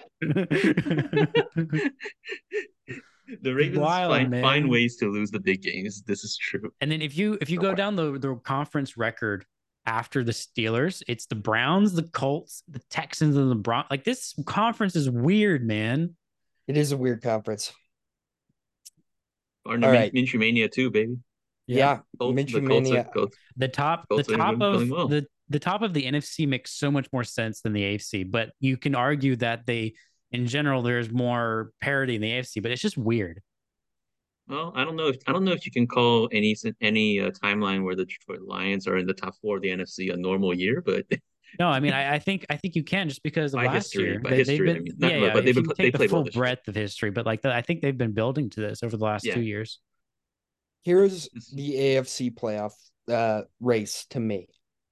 [3.43, 6.03] The Ravens Wild, find, find ways to lose the big games.
[6.03, 6.72] This is true.
[6.81, 9.45] And then if you if you go down the the conference record
[9.87, 13.85] after the Steelers, it's the Browns, the Colts, the Texans, and the Bron.
[13.91, 16.14] Like this conference is weird, man.
[16.66, 17.72] It is a weird conference.
[19.64, 20.12] Or All right.
[20.12, 21.16] Minshew Mania too, baby.
[21.66, 23.09] Yeah, Colts, Minshew Mania.
[23.57, 25.09] The top, Colts the top of well.
[25.09, 28.51] the the top of the NFC makes so much more sense than the AFC, but
[28.61, 29.95] you can argue that they
[30.33, 33.41] in general there's more parity in the AFC, but it's just weird.
[34.49, 37.31] Well, I don't know if I don't know if you can call any any uh,
[37.31, 40.55] timeline where the Detroit Lions are in the top four of the NFC a normal
[40.55, 41.05] year, but
[41.59, 43.93] no, I mean I, I think I think you can just because of by last
[43.93, 44.20] history, year.
[44.20, 46.66] By they, history, been, I mean, yeah, yeah, but they've been they the full breadth
[46.66, 49.26] of history, but like the, I think they've been building to this over the last
[49.26, 49.35] yeah.
[49.35, 49.81] two years.
[50.83, 52.72] Here's the AFC playoff
[53.12, 54.49] uh, race to me.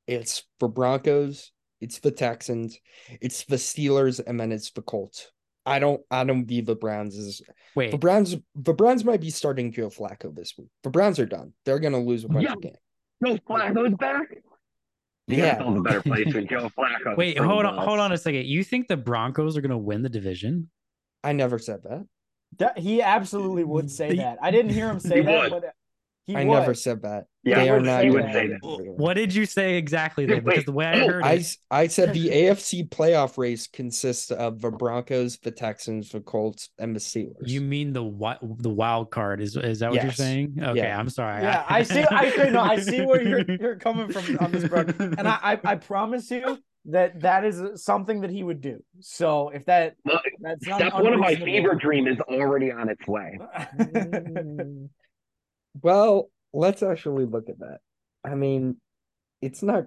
[0.06, 1.50] It's for Broncos,
[1.80, 2.78] it's the Texans,
[3.20, 5.30] it's the Steelers, and then it's the Colts.
[5.66, 7.42] I don't I don't view the Browns as
[7.74, 7.90] wait.
[7.90, 10.68] The Browns the Browns might be starting Joe Flacco this week.
[10.84, 11.52] The Browns are done.
[11.64, 12.52] They're gonna lose a bunch yeah.
[12.52, 12.76] of games.
[13.24, 14.28] Joe Flacco's back.
[15.26, 17.16] You yeah, a better place than Joe Flacco.
[17.16, 18.46] Wait, hold on, hold on a second.
[18.46, 20.70] You think the Broncos are gonna win the division?
[21.24, 22.06] I never said that.
[22.58, 24.38] that he absolutely would say that.
[24.40, 25.64] I didn't hear him say that, but
[26.26, 26.58] he I would.
[26.58, 27.26] never said that.
[27.44, 28.02] Yeah, they are not.
[28.02, 28.58] He would say that.
[28.62, 30.26] What did you say exactly?
[30.26, 30.42] Then?
[30.42, 34.60] Because the way I heard I, it, I said the AFC playoff race consists of
[34.60, 37.46] the Broncos, the Texans, the Colts, and the Steelers.
[37.46, 38.02] You mean the
[38.58, 39.40] the wild card?
[39.40, 40.04] Is is that what yes.
[40.04, 40.58] you're saying?
[40.60, 40.98] Okay, yeah.
[40.98, 41.42] I'm sorry.
[41.42, 42.04] Yeah, I see.
[42.10, 44.80] I no, I see where you're you're coming from on this, bro.
[44.98, 48.82] And I, I I promise you that that is something that he would do.
[48.98, 53.06] So if that Look, that's not one of my fever dream is already on its
[53.06, 53.38] way.
[55.82, 57.78] Well, let's actually look at that.
[58.24, 58.76] I mean,
[59.40, 59.84] it's not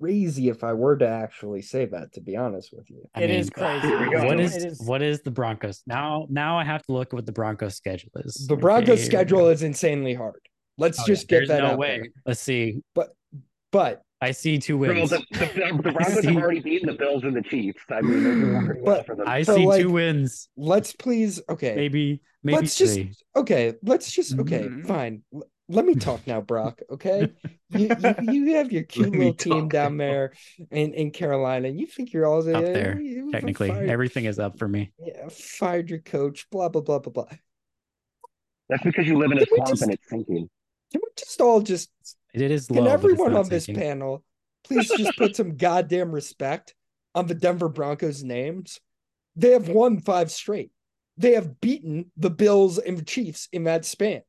[0.00, 2.12] crazy if I were to actually say that.
[2.14, 3.88] To be honest with you, I It mean, is crazy.
[3.88, 6.26] What It is, is- what is the Broncos now?
[6.30, 8.46] Now I have to look at what the Broncos schedule is.
[8.48, 10.40] the Broncos Okay, schedule is insanely hard.
[10.78, 11.98] Let's oh, yeah, just get there's that no out way.
[11.98, 12.08] there.
[12.26, 12.80] Let's see.
[12.94, 13.10] But
[13.70, 15.10] but I see two Bro, wins.
[15.10, 17.82] the, the, the Broncos see- have already beaten the Bills and the Chiefs.
[17.90, 19.26] I mean, they're doing pretty well But for them.
[19.28, 20.48] I So, see like, two wins.
[20.56, 23.00] let's please, okay, Maybe maybe let's just
[23.36, 23.74] okay.
[23.82, 24.86] Let's just okay, Mhm.
[24.86, 25.22] fine.
[25.34, 26.80] L- Let me talk now, Brock.
[26.90, 27.32] Okay,
[27.70, 30.04] you, you you have your cute little team down now.
[30.04, 30.32] there
[30.70, 31.68] in in Carolina.
[31.68, 34.92] And you think you're all Up there, you Technically, fired, everything is up for me.
[34.98, 36.48] yeah, fired your coach.
[36.50, 37.28] Blah blah blah blah blah.
[38.68, 40.48] That's because you live in a Can we swamp just- and it's sinking.
[40.92, 41.90] Can we just all just
[42.34, 42.82] It is low.
[42.82, 43.82] Can everyone on this sinking.
[43.82, 44.24] panel
[44.64, 46.74] please just put some goddamn respect
[47.14, 48.80] on the Denver Broncos names?
[49.34, 50.70] They have won five straight.
[51.16, 54.22] They have beaten the Bills and the Chiefs in that span.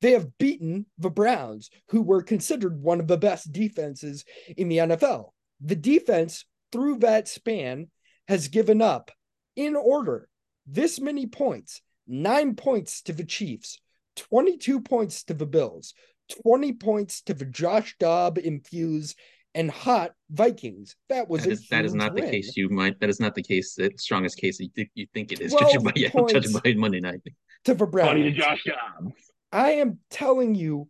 [0.00, 4.24] They have beaten the Browns, who were considered one of the best defenses
[4.56, 5.30] in the NFL.
[5.60, 7.88] The defense, through that span,
[8.28, 9.10] has given up,
[9.56, 10.28] in order,
[10.66, 13.80] this many points nine points to the Chiefs,
[14.18, 15.94] 22 points to the Bills,
[16.42, 19.18] 20 points to the Josh Dobbs infused
[19.54, 20.94] and hot Vikings.
[21.08, 22.56] That was That a is, that is huge not the case.
[22.56, 23.00] You might.
[23.00, 23.74] That is not the case.
[23.74, 25.52] The strongest case you think, you think it is.
[25.52, 26.32] 12 Judging by, yeah, points.
[26.32, 27.20] judging by Monday night.
[27.64, 28.36] to the Funny to Browns.
[28.36, 29.14] Josh Dobbs.
[29.52, 30.88] I am telling you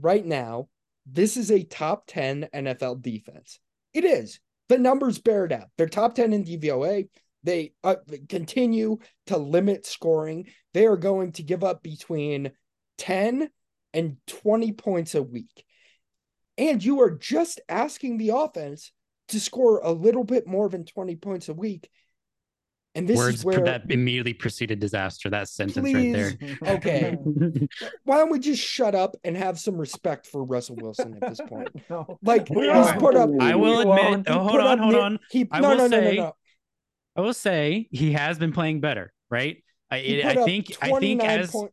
[0.00, 0.68] right now,
[1.06, 3.60] this is a top 10 NFL defense.
[3.92, 4.40] It is.
[4.68, 5.68] The numbers bear it out.
[5.76, 7.08] They're top 10 in DVOA.
[7.42, 7.96] They uh,
[8.28, 10.46] continue to limit scoring.
[10.74, 12.52] They are going to give up between
[12.98, 13.48] 10
[13.94, 15.64] and 20 points a week.
[16.58, 18.92] And you are just asking the offense
[19.28, 21.88] to score a little bit more than 20 points a week.
[22.96, 25.30] And this Words is where that immediately preceded disaster.
[25.30, 26.32] That sentence right there.
[26.74, 27.16] Okay.
[28.04, 31.40] why don't we just shut up and have some respect for Russell Wilson at this
[31.48, 31.68] point?
[31.88, 32.18] No.
[32.22, 33.30] Like he's put up.
[33.40, 34.04] I will admit.
[34.04, 34.28] won't.
[34.28, 35.18] Oh, hold put on, up hold on.
[35.30, 36.32] He I no will no no no say- no.
[37.16, 39.62] I will say he has been playing better, right?
[39.90, 40.90] I, it, I think I think
[41.20, 41.72] 29 as point-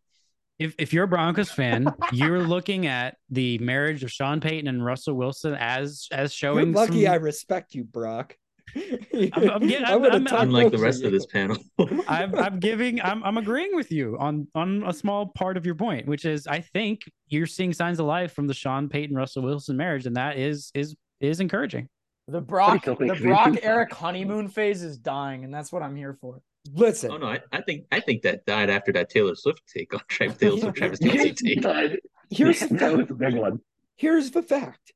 [0.60, 4.84] if if you're a Broncos fan, you're looking at the marriage of Sean Payton and
[4.84, 6.74] Russell Wilson as as You're showing.
[6.74, 8.36] lucky some- I respect you, Brock.
[8.76, 11.06] I'm- I'm getting- I'm- gonna I'm- talk Unlike the rest you.
[11.08, 11.58] of this panel.
[12.08, 15.76] I'm I'm giving I'm I'm agreeing with you on on a small part of your
[15.76, 19.44] point, which is I think you're seeing signs of life from the Sean Payton Russell
[19.44, 21.88] Wilson marriage, and that is is is encouraging.
[22.28, 26.42] The Brock, the Brock Eric honeymoon phase is dying, and that's what I'm here for.
[26.74, 29.94] Listen, oh no, I, I think I think that died after that Taylor Swift take
[29.94, 32.00] on Travis Taylor Swift Travis Kelce take.
[32.30, 33.12] here's Yeah, the that was fact.
[33.12, 33.60] a big one.
[33.96, 34.92] Here's the fact.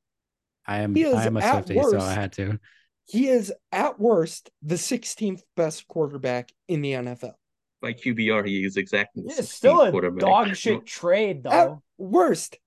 [0.67, 2.59] I am I am a at Swiftie, so I had to.
[3.05, 7.33] He is at worst the 16th best quarterback in the NFL.
[7.81, 10.19] By QBR, he is exactly the Yeah, 16th still a quarterback.
[10.19, 11.81] dog shit trade At though.
[11.97, 12.57] worst,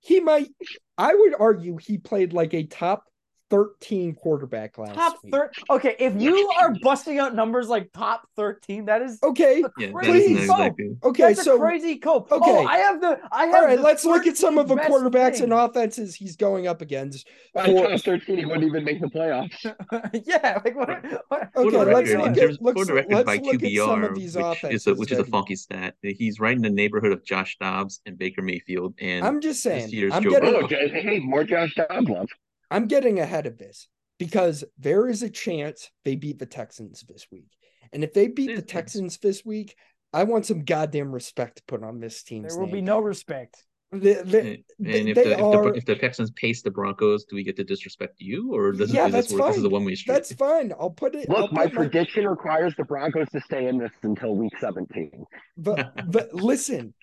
[0.00, 0.48] he might.
[0.96, 3.04] I would argue he played like a top
[3.50, 5.32] 13 quarterback last Top week.
[5.32, 5.50] third.
[5.70, 9.86] Okay, if you are busting out numbers like top thirteen, that is Okay, a Yeah,
[9.88, 10.58] that crazy is cope.
[10.58, 10.96] not exactly.
[11.04, 11.22] okay.
[11.22, 12.28] That's so a crazy cope.
[12.30, 12.50] Oh, okay.
[12.50, 13.20] Oh, I have the.
[13.30, 13.54] I have.
[13.54, 15.44] all right, let's look at some of the quarterbacks thing.
[15.44, 17.28] and offenses he's going up against.
[17.54, 19.54] By For- top 13, he wouldn't even make the playoffs.
[20.26, 21.04] yeah, like what?
[21.28, 23.62] what Okay, let's record, look in at terms, let's, for the record, let's by look
[23.62, 24.80] at some of these which offenses.
[24.82, 25.94] is a which is a funky stat.
[26.02, 29.84] He's right in the neighborhood of Josh Dobbs and Baker Mayfield, and I'm just saying.
[30.12, 30.54] I'm getting.
[30.54, 32.28] Oh, hey, more Josh Dobbs love.
[32.70, 33.88] I'm getting ahead of this
[34.18, 37.48] because there is a chance they beat the Texans this week,
[37.92, 38.66] and if they beat There's the a.
[38.66, 39.76] Texans this week,
[40.12, 42.42] I want some goddamn respect put on this team.
[42.42, 43.62] There will be no respect.
[43.92, 46.70] They- they- and, and if, they the, if, are- the, if the Texans pace the
[46.72, 49.58] Broncos, do we get to disrespect you, or does Yeah, is that's this, work- this
[49.58, 49.72] is a fine.
[49.72, 50.12] one way street?
[50.14, 50.72] That's fine.
[50.78, 51.28] I'll put it.
[51.30, 54.52] I'll Look, my put my- prediction requires the Broncos to stay in this until week
[54.58, 55.24] 17.
[55.56, 56.94] but but listen,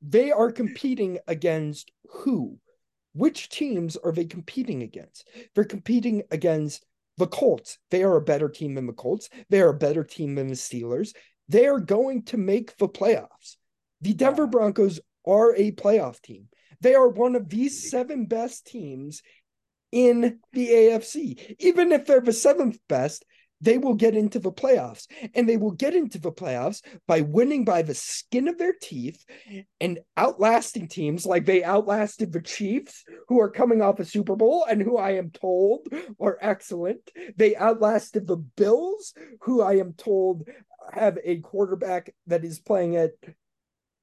[0.00, 2.58] they are competing against who?
[3.14, 5.28] Which teams are they competing against?
[5.54, 6.84] They're competing against
[7.18, 7.78] the Colts.
[7.90, 9.28] They are a better team than the Colts.
[9.50, 11.14] They are a better team than the Steelers.
[11.48, 13.56] They are going to make the playoffs.
[14.00, 16.48] The Denver Broncos are a playoff team.
[16.80, 19.22] They are one of the seven best teams
[19.92, 21.56] in the AFC.
[21.60, 23.24] Even if they're the seventh best,
[23.62, 25.06] they will get into the playoffs.
[25.34, 29.24] And they will get into the playoffs by winning by the skin of their teeth
[29.80, 34.66] and outlasting teams like they outlasted the Chiefs, who are coming off a Super Bowl
[34.68, 35.86] and who I am told
[36.20, 37.10] are excellent.
[37.36, 40.48] They outlasted the Bills, who I am told
[40.92, 43.12] have a quarterback that is playing at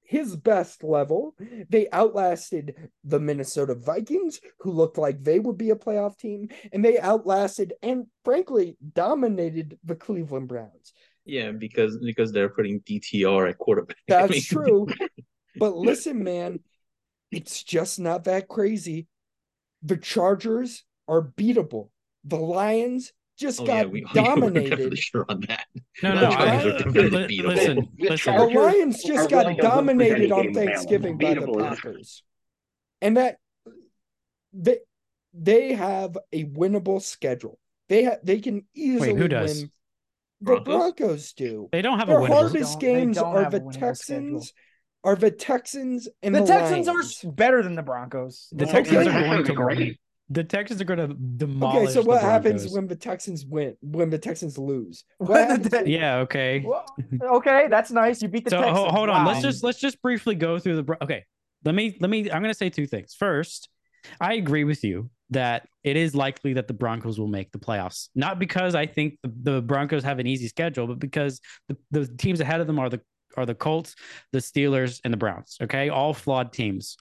[0.10, 1.36] his best level.
[1.70, 6.84] They outlasted the Minnesota Vikings, who looked like they would be a playoff team, and
[6.84, 10.94] they outlasted and frankly dominated the Cleveland Browns.
[11.26, 13.98] Yeah, because because they're putting DTR at quarterback.
[13.98, 14.88] I That's mean, true.
[15.56, 16.62] But listen, man,
[17.32, 19.08] it's just not that crazy.
[19.84, 21.90] the Chargers are beatable.
[22.24, 24.80] The Lions just Oh, got yeah, we, dominated.
[24.90, 25.66] we're sure on that.
[26.04, 28.36] No, The no, Chargers I- are definitely listen, listen.
[28.36, 30.54] the Lions just got a dominated on.
[30.54, 32.24] Thanksgiving by the Packers.
[33.02, 33.38] And that
[34.54, 34.80] they
[35.34, 37.58] they have a winnable schedule.
[37.88, 39.62] They have they can easily who does?
[39.62, 39.72] win.
[40.42, 40.66] The Broncos?
[40.66, 41.70] Broncos do.
[41.72, 42.28] They don't have a Their winnable.
[42.34, 44.54] hardest Don't- games are the winnable Texans,
[45.04, 47.20] are the Texans and The the, Texans are Lions.
[47.24, 48.48] s- better than the Broncos.
[48.52, 50.00] The No, Texans Okay, are going to great.
[50.32, 51.84] The Texans are going to demolish.
[51.84, 53.76] Okay, so the what happens when the Texans win?
[53.82, 55.04] When the Texans lose?
[55.18, 55.84] What When the?
[55.84, 56.18] Te- Yeah.
[56.20, 56.64] Okay.
[56.66, 56.86] Well,
[57.38, 58.22] okay, that's nice.
[58.22, 58.78] You beat the so Texans.
[58.78, 59.26] ho- hold on.
[59.26, 60.84] Let's just let's just briefly go through the.
[60.84, 61.26] Bro- Okay.
[61.66, 62.32] Let me let me.
[62.32, 63.16] I'm going to say two things.
[63.16, 63.70] First,
[64.22, 68.10] I agree with you that it is likely that the Broncos will make the playoffs.
[68.16, 72.08] Not because I think the, the Broncos have an easy schedule, but because the, the
[72.08, 73.02] teams ahead of them are the
[73.38, 73.96] are the Colts,
[74.32, 75.58] the Steelers, and the Browns.
[75.62, 76.98] Okay, all flawed teams.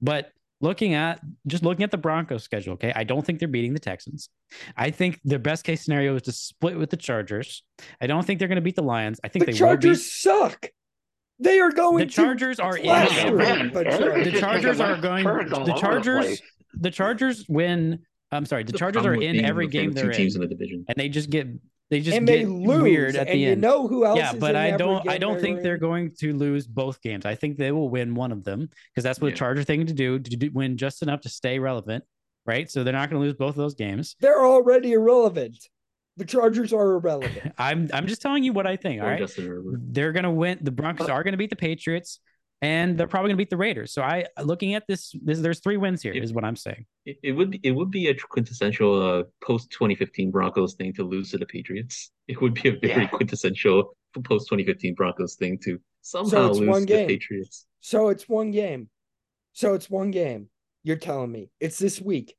[0.00, 0.30] But
[0.60, 3.80] looking at just looking at the Broncos schedule, okay, I don't think they're beating the
[3.80, 4.28] Texans.
[4.76, 7.62] I think their best case scenario is to split with the Chargers.
[8.00, 9.20] I don't think they're going to beat the Lions.
[9.24, 10.68] I think The they Chargers will suck.
[11.38, 12.84] They are going the to Chargers are in
[13.36, 14.32] Man, the Eric Chargers.
[14.32, 15.24] the Chargers are going.
[15.24, 16.42] The over the Chargers.
[16.74, 18.00] The Chargers win.
[18.30, 18.62] I'm sorry.
[18.64, 20.84] The, Chargers are in every within game two they're teams in, in the division.
[20.86, 21.48] and they just get
[21.90, 22.82] they just and they get lose.
[22.82, 23.60] weird at and the you end.
[23.60, 25.08] know who else yeah, is but in I every don't.
[25.08, 27.26] I don't think they're going to lose both games.
[27.26, 29.32] I think they will win one of them because that's what Yeah.
[29.34, 32.04] the Charger thing to do to do, win just enough to stay relevant,
[32.46, 32.70] right?
[32.70, 34.16] So they're not going to lose both of those games.
[34.20, 35.56] They're already irrelevant.
[36.16, 37.52] The Chargers are irrelevant.
[37.58, 39.00] I'm I'm just telling you what I think.
[39.02, 40.58] All Or right, they're going to win.
[40.60, 42.20] The Broncos are going to beat the Patriots,
[42.62, 43.92] and they're probably going to beat the Raiders.
[43.92, 46.84] So I looking at this, this there's three wins here, If- is what I'm saying.
[47.06, 51.02] It, it would be it would be a quintessential uh, post 2015 Broncos thing to
[51.04, 52.10] lose to the Patriots.
[52.28, 53.06] It would be a very Yeah.
[53.08, 57.66] quintessential post 2015 Broncos thing to somehow it's lose to the Patriots.
[57.80, 58.88] So it's one game.
[59.52, 60.48] So it's one game.
[60.82, 62.34] You're telling me it's this week.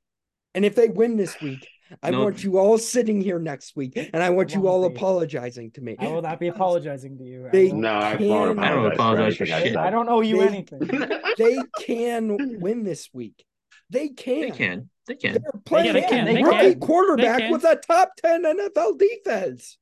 [0.54, 1.68] And if they win this week,
[2.04, 2.24] I No.
[2.24, 4.96] want you all sitting here next week and I want you all be.
[4.96, 5.96] apologizing to me.
[6.00, 7.50] I will not be apologizing to you.
[7.52, 9.76] They- No, I Can- I don't apologize for shit.
[9.76, 10.80] I don't owe you They- anything.
[11.38, 13.46] They can win this week.
[13.90, 14.42] They can.
[14.42, 14.90] They can.
[15.08, 15.34] They can.
[15.34, 16.80] They're playing they can, a they rookie can.
[16.80, 17.52] quarterback They can.
[17.52, 19.78] with a top 10 NFL defense.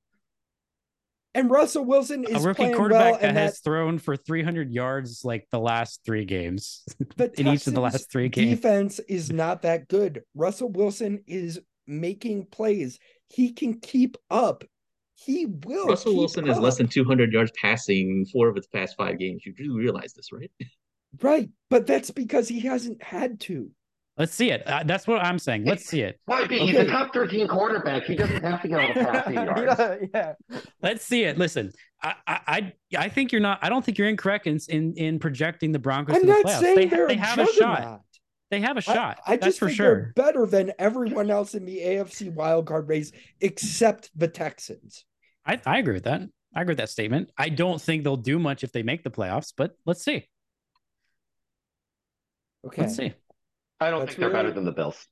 [1.35, 4.71] And Russell Wilson is A rookie playing quarterback well, that has that thrown for 300
[4.71, 6.83] yards like the last three games.
[7.17, 8.49] the in each of the last three games.
[8.59, 10.23] defense is not that good.
[10.33, 11.59] Russell Wilson is
[11.89, 12.99] making plays.
[13.27, 14.63] He can keep up.
[15.15, 15.87] He will.
[15.87, 19.43] Russell keep Wilson is less than 200 yards passing four of its past five games.
[19.45, 20.49] You do realize this, right?
[21.21, 23.69] right, but that's because he hasn't had to.
[24.17, 24.67] Let's see it.
[24.67, 25.63] Uh, that's what I'm saying.
[25.63, 26.19] Let's see it.
[26.25, 26.45] Why?
[26.45, 26.77] He's Okay.
[26.79, 28.03] a top 13 quarterback.
[28.03, 30.03] He doesn't have to get all the passing yards.
[30.13, 30.33] yeah.
[30.81, 31.37] Let's see it.
[31.37, 31.71] Listen,
[32.03, 33.59] I, I, I- I think you're not.
[33.61, 36.45] I don't think you're incorrect in in, in projecting the Broncos I'm to the not
[36.45, 36.59] playoffs.
[36.59, 38.01] saying They, they're they a have a shot.
[38.49, 38.61] Juggernaut.
[38.61, 39.19] They have a shot.
[39.25, 40.13] I, That's just for think sure.
[40.15, 45.05] they're better than everyone else in the AFC wildcard race except the Texans.
[45.45, 46.21] I, I agree with that.
[46.55, 47.31] I agree with that statement.
[47.37, 50.27] I don't think they'll do much if they make the playoffs, but let's see.
[52.65, 52.83] Okay.
[52.83, 53.13] Let's see.
[53.79, 55.07] I don't That's think they're better than the Bills.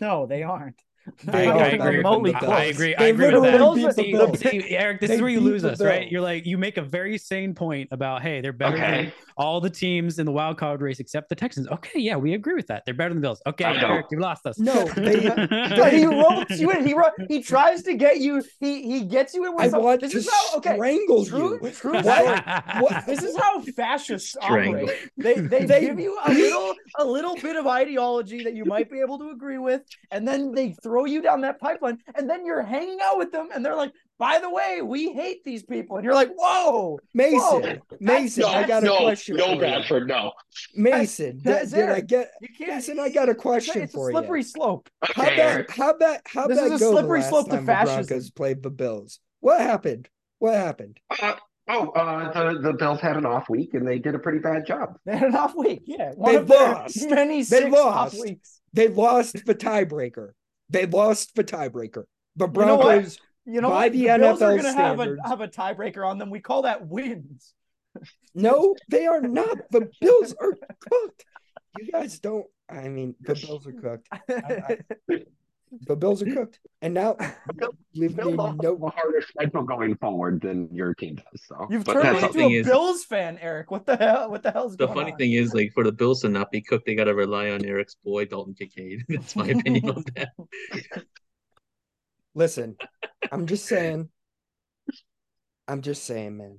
[0.00, 0.80] No, they aren't.
[1.24, 1.96] They I, I agree.
[1.98, 2.52] remotely the I, Bills.
[2.52, 2.94] I agree.
[2.96, 3.74] I agree with that.
[3.74, 4.38] beat the See, Bills.
[4.40, 6.10] see, Eric, this They is where you lose the us, right?
[6.10, 9.70] You're like, you make a very sane point about, hey, they're better than all the
[9.70, 11.68] teams in the wild card race except the Texans.
[11.68, 12.82] Okay, yeah, we agree with that.
[12.84, 13.40] They're better than the Bills.
[13.46, 13.74] Okay, I.
[13.88, 14.58] Eric, you lost us.
[14.58, 16.86] No, they- But he ropes you in.
[16.86, 18.42] He ro- he tries to get you.
[18.60, 20.74] He he gets you in with I some- want this to is how okay.
[20.74, 21.70] strangle True, you.
[21.70, 22.44] true What?
[22.80, 23.06] What?
[23.06, 24.82] This is how fascists Strangle.
[24.84, 25.10] operate.
[25.16, 28.90] They, they They- give you a little a little bit of ideology that you might
[28.90, 32.46] be able to agree with, and then they throw you down that pipeline, and then
[32.46, 35.96] you're hanging out with them, and they're like, "By the way, we hate these people,"
[35.96, 37.78] and you're like, "Whoa, Mason, Whoa.
[38.00, 39.58] Mason, No, I got a no, question no, for you.
[39.58, 40.32] Bradford, no.
[40.74, 42.98] Mason, That's did, did I get you can't." Mason?
[42.98, 44.44] I got a question it's question a for slippery you.
[44.44, 44.88] slope.
[45.12, 45.70] How Okay, that Eric.
[45.70, 48.06] how that how This that is a go slippery slope to time the fascism.
[48.06, 49.20] Broncos played the Bills?
[49.40, 50.08] What happened?
[50.38, 50.98] What happened?
[51.10, 51.34] Uh,
[51.68, 54.66] oh, uh, the, the Bills had an off week and they did a pretty bad
[54.66, 54.96] job.
[55.04, 55.82] They had an off week.
[55.86, 57.08] Yeah, one They of lost.
[57.08, 58.20] Many They six off lost.
[58.20, 58.60] weeks.
[58.72, 60.30] They lost the tiebreaker.
[60.70, 62.04] They lost the tiebreaker.
[62.36, 62.76] The You know?
[62.78, 63.18] Broncos.
[63.48, 63.92] You know By what?
[63.92, 65.20] the Bills are NFL gonna have a standards.
[65.26, 66.30] have a tiebreaker on them.
[66.30, 67.52] We call that wins.
[68.34, 69.56] No, they are not.
[69.70, 71.24] The Bills are cooked.
[71.78, 72.44] You guys don't.
[72.68, 74.08] I mean, the Bills are cooked.
[74.28, 75.18] I-
[75.86, 76.60] The Bills are cooked.
[76.80, 77.16] And now,
[77.94, 78.54] leave me no.
[78.56, 81.42] a harder schedule going forward than your team does.
[81.46, 83.70] So, You've but turned into a is- Bills fan, Eric.
[83.70, 84.30] What the hell?
[84.30, 85.18] What the hell's The going funny on?
[85.18, 87.64] thing is, like, for the Bills to not be cooked, they got to rely on
[87.64, 89.04] Eric's boy, Dalton Kincaid.
[89.08, 90.28] That's my opinion on that.
[92.34, 92.76] Listen,
[93.32, 94.08] I'm just saying.
[95.68, 96.58] I'm just saying, man.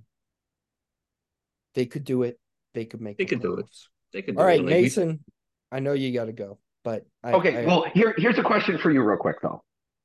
[1.76, 2.40] They could do it.
[2.74, 3.18] They could make.
[3.18, 3.66] They the could do it.
[4.12, 4.50] They could do All it.
[4.50, 5.24] right, Like, we- Mason.
[5.72, 8.78] I know you got to go, But I, okay, I, well here here's a question
[8.78, 9.62] for you, real quick though.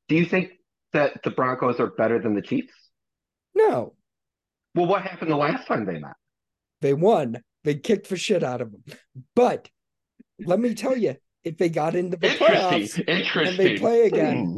[0.08, 0.50] Do you think
[0.92, 2.72] that the Broncos are better than the Chiefs?
[3.54, 3.94] no,
[4.74, 6.16] Well, what happened the last time they met?
[6.80, 7.40] they won.
[7.62, 8.82] They kicked the shit out of them.
[9.36, 9.68] But
[10.44, 11.14] let me tell you,
[11.44, 13.04] if they got into the playoffs, Interesting.
[13.04, 13.46] Interesting.
[13.48, 14.44] and they play again.
[14.46, 14.56] Hmm.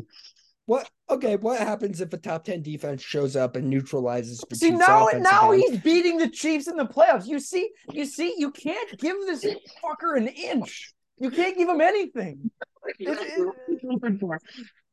[0.64, 0.89] what?
[1.11, 4.79] Okay, what happens if a top ten defense shows up and neutralizes the See Chiefs'
[4.79, 5.72] now, now again?
[5.72, 7.27] he's beating the Chiefs in the playoffs.
[7.27, 9.45] You see, you see, you can't give this
[9.85, 10.91] fucker an inch.
[11.19, 12.51] You can't give him anything.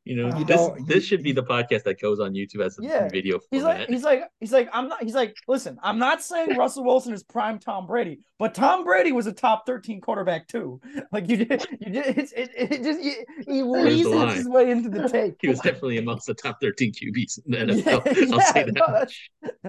[0.04, 2.82] You know, You this this should be the podcast that goes on YouTube as a
[2.82, 3.08] Yeah.
[3.08, 5.00] video He's like, he's like, he's like, I'm not.
[5.00, 9.12] He's like, listen, I'm not saying Russell Wilson is prime Tom Brady, but Tom Brady
[9.12, 10.80] was a top 13 quarterback too.
[11.12, 12.18] Like you did, you did.
[12.18, 13.14] It's, it, it just he,
[13.46, 15.34] he the weasels his way into the take.
[15.40, 19.12] he was definitely amongst the top 13 QBs in the Yeah, I'll say that.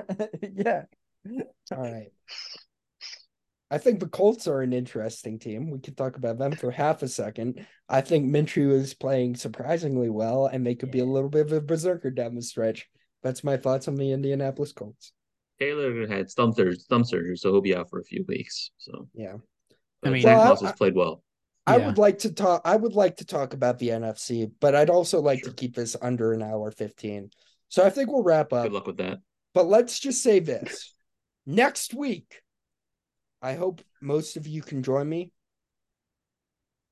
[0.09, 0.83] no, yeah.
[1.75, 2.11] All right.
[3.71, 5.71] I think the Colts are an interesting team.
[5.71, 7.65] We could talk about them for half a second.
[7.89, 11.51] I think Minshew is playing surprisingly well, and they could be a little bit of
[11.53, 12.87] a berserker down the stretch.
[13.23, 15.11] That's my thoughts on the Indianapolis Colts.
[15.59, 18.71] Taylor had thumb surgery, thumb surgery, so he'll be out for a few weeks.
[18.77, 19.37] So Yeah.
[20.03, 21.23] I mean- Zack Well, Moss has played well.
[21.65, 21.87] I Yeah.
[21.87, 22.61] would like to talk.
[22.65, 25.95] I would like to talk about the NFC, but I'd also like to keep this
[26.01, 27.31] under an hour fifteen.
[27.69, 28.63] So I think we'll wrap up.
[28.65, 29.19] Good luck with that.
[29.53, 30.93] But let's just say this:
[31.45, 32.42] next week,
[33.43, 35.33] I hope most of you can join me.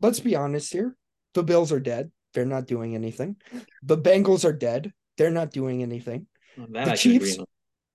[0.02, 0.96] Let's be honest here:
[1.34, 3.38] the Bills are dead; they're not doing anything.
[3.82, 6.28] The Bengals are dead; they're not doing anything.
[6.58, 7.38] That The I Chiefs-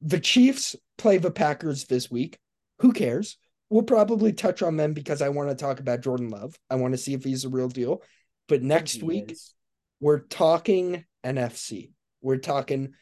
[0.00, 2.38] The Chiefs play the Packers this week.
[2.80, 3.36] Who cares?
[3.68, 6.58] We'll probably touch on them because I want to talk about Jordan Love.
[6.70, 8.02] I want to see if he's a real deal.
[8.48, 9.54] But next week, is.
[10.00, 11.90] we're talking NFC.
[12.22, 12.94] We're talking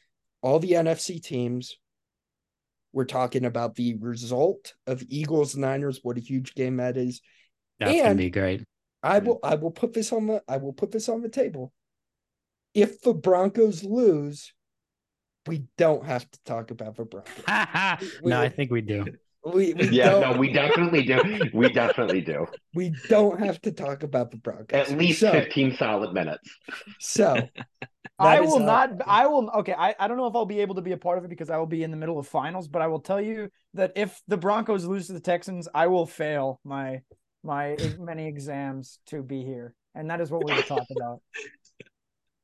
[0.43, 1.77] all the NFC teams.
[2.95, 5.99] We're talking about the result of Eagles Niners.
[6.05, 7.21] What a huge game that is.
[7.81, 8.63] That's gonna be great.
[9.03, 11.73] I will I will put this on the I will put this on the table.
[12.73, 14.55] If the Broncos lose,
[15.47, 18.21] we don't have to talk about the Broncos.
[18.23, 19.05] no, I think we do.
[19.45, 21.21] We, we Yeah, don't no, we definitely do.
[21.53, 22.47] We definitely do.
[22.75, 24.67] we don't have to talk about the Broncos.
[24.73, 26.49] At least so, 15 solid minutes.
[26.99, 27.47] so
[28.19, 29.03] I will how- not.
[29.07, 29.51] I will.
[29.51, 31.29] Okay, I, I don't know if I'll be able to be a part of it
[31.29, 32.69] because I will be in the middle of finals.
[32.69, 36.07] But I will tell you that if the Broncos lose to the Texans, I will
[36.07, 37.03] fail my
[37.43, 41.21] my many exams to be here, and that is what we will talk about.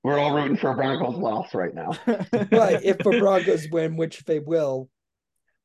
[0.02, 1.92] We're all rooting for a Broncos loss right now.
[2.06, 4.88] but if the Broncos win, which they will,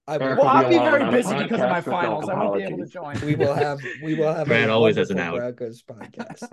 [0.07, 2.29] I well, I'll be very busy because of my podcast with no finals.
[2.29, 3.19] I won't be able to join.
[3.21, 5.55] we will have we will have Brad a always has an wonderful out.
[5.57, 6.49] Broncos podcast.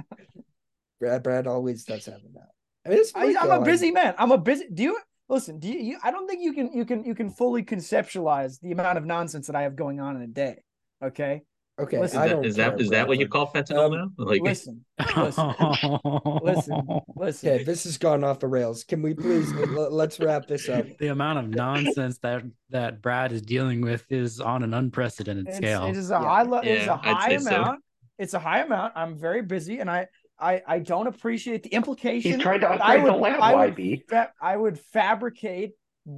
[0.99, 2.49] Brad Brad always does have an out.
[2.87, 4.15] I mean, I, I'm a busy man.
[4.19, 4.69] I'm a busy.
[4.73, 4.99] Do you
[5.29, 5.59] listen?
[5.59, 5.99] Do you, you?
[6.03, 6.73] I don't think you can.
[6.73, 7.05] You can.
[7.05, 10.27] You can fully conceptualize the amount of nonsense that I have going on in a
[10.27, 10.63] day.
[11.05, 11.43] Okay.
[11.83, 13.67] Okay, Listen, I Is that don't is that care, is that what you Bradford.
[13.67, 14.25] call fentanyl Um, now?
[14.25, 14.85] Like Listen.
[15.17, 15.55] Listen.
[16.43, 17.01] Listen.
[17.17, 17.49] Listen.
[17.49, 18.85] Okay, this has gone off the rails.
[18.85, 20.87] Can we please l- let's wrap this up?
[20.99, 25.57] the amount of nonsense that that Brad is dealing with is on an unprecedented It's,
[25.57, 25.87] scale.
[25.87, 26.21] it is a Yeah.
[26.21, 26.43] high.
[26.43, 27.57] le- it is Yeah, a I'd high say so.
[27.57, 27.81] amount.
[28.19, 28.93] It's a high amount.
[28.97, 30.07] I'm very busy, and I.
[30.41, 32.33] I, I don't appreciate the implication.
[32.33, 34.03] He's trying to that I upgrade the would- lab, I would YB.
[34.09, 35.73] fa- I would fabricate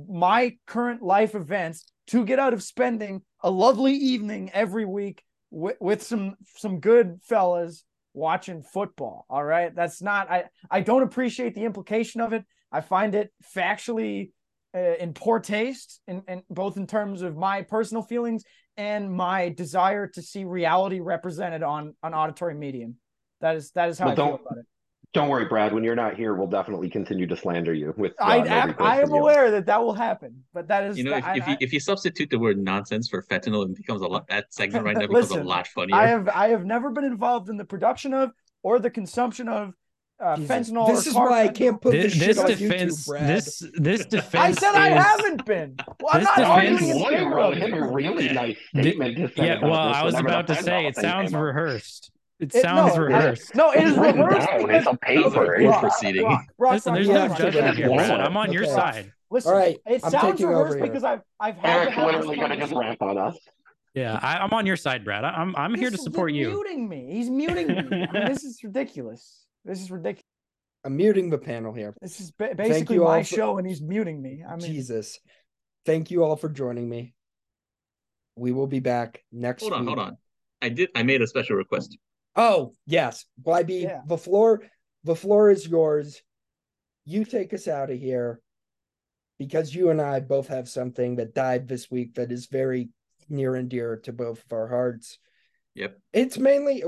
[0.09, 5.23] my current life events to get out of spending a lovely evening every week
[5.55, 9.25] with, with some some good fellas watching football.
[9.31, 12.45] All right, that's not I I don't appreciate the implication of it.
[12.73, 14.31] I find it factually
[14.77, 18.43] uh, in poor taste, in, in both in terms of my personal feelings
[18.77, 22.97] and my desire to see reality represented on on auditory medium.
[23.41, 24.67] That is that is how Well, I feel about it.
[25.15, 25.73] Don't worry, Brad.
[25.73, 28.13] When you're not here, we'll definitely continue to slander you with.
[28.21, 31.13] Uh, I, am, I am aware that that will happen, but that is you know,
[31.13, 34.03] that- if, I, if you if you substitute the word nonsense for fentanyl, it becomes
[34.03, 34.27] a lot.
[34.29, 35.95] That segment right now becomes Listen, a lot funnier.
[35.95, 38.33] I have I have never been involved in the production of
[38.65, 39.73] or the consumption of
[40.19, 40.89] uh, fentanyl.
[40.89, 43.29] This or is why I can't put this, this, shit this on defense, YouTube, Brad.
[43.29, 44.59] this this I defense.
[44.59, 45.77] said I haven't been.
[46.01, 49.37] Well, I'm this not defense- arguing in favor of him a really nice Th- statement.
[49.37, 52.11] to Yeah, well, I was about to say it sounds rehearsed.
[52.45, 53.55] It It- sounds no, I- rehearsed.
[53.55, 54.71] no, it is It's reversed down.
[54.71, 55.53] It's a paper.
[55.55, 56.23] Okay, It's court proceeding.
[56.23, 58.17] Brock, Brock, Listen, Brock, there's Yeah, no judgment here, Yeah.
[58.27, 58.73] I'm on your Okay.
[58.73, 59.13] side.
[59.31, 62.37] Listen, All right, it I'm sounds taking reversed because I've I've had to Eric's literally
[62.37, 62.99] going to just conversation.
[63.01, 63.39] rap on us.
[63.95, 65.25] Yeah, I, I'm on your side, Brad.
[65.25, 66.49] I, I'm I'm here to support you.
[66.49, 67.13] He's muting me.
[67.13, 67.77] He's muting me.
[67.79, 69.47] I mean, this is ridiculous.
[69.65, 70.25] This is ridiculous.
[70.85, 71.95] I'm muting the panel here.
[72.03, 74.45] This is ba- basically you all my for- show, and he's muting me.
[74.47, 75.19] I mean, Jesus.
[75.87, 77.15] Thank you all for joining me.
[78.37, 79.89] We will be back next hold on, week.
[79.97, 80.17] hold on.
[80.61, 80.91] I did.
[80.95, 81.97] I made a special request.
[82.37, 83.25] Oh, yes.
[83.45, 84.01] YB, Yeah.
[84.07, 84.63] the floor
[85.05, 86.23] the floor is yours.
[87.05, 88.41] You take us out of here
[89.39, 92.89] because you and I both have something that died this week that is very
[93.29, 95.19] near and dear to both of our hearts.
[95.75, 95.99] Yep.
[96.13, 96.83] It's mainly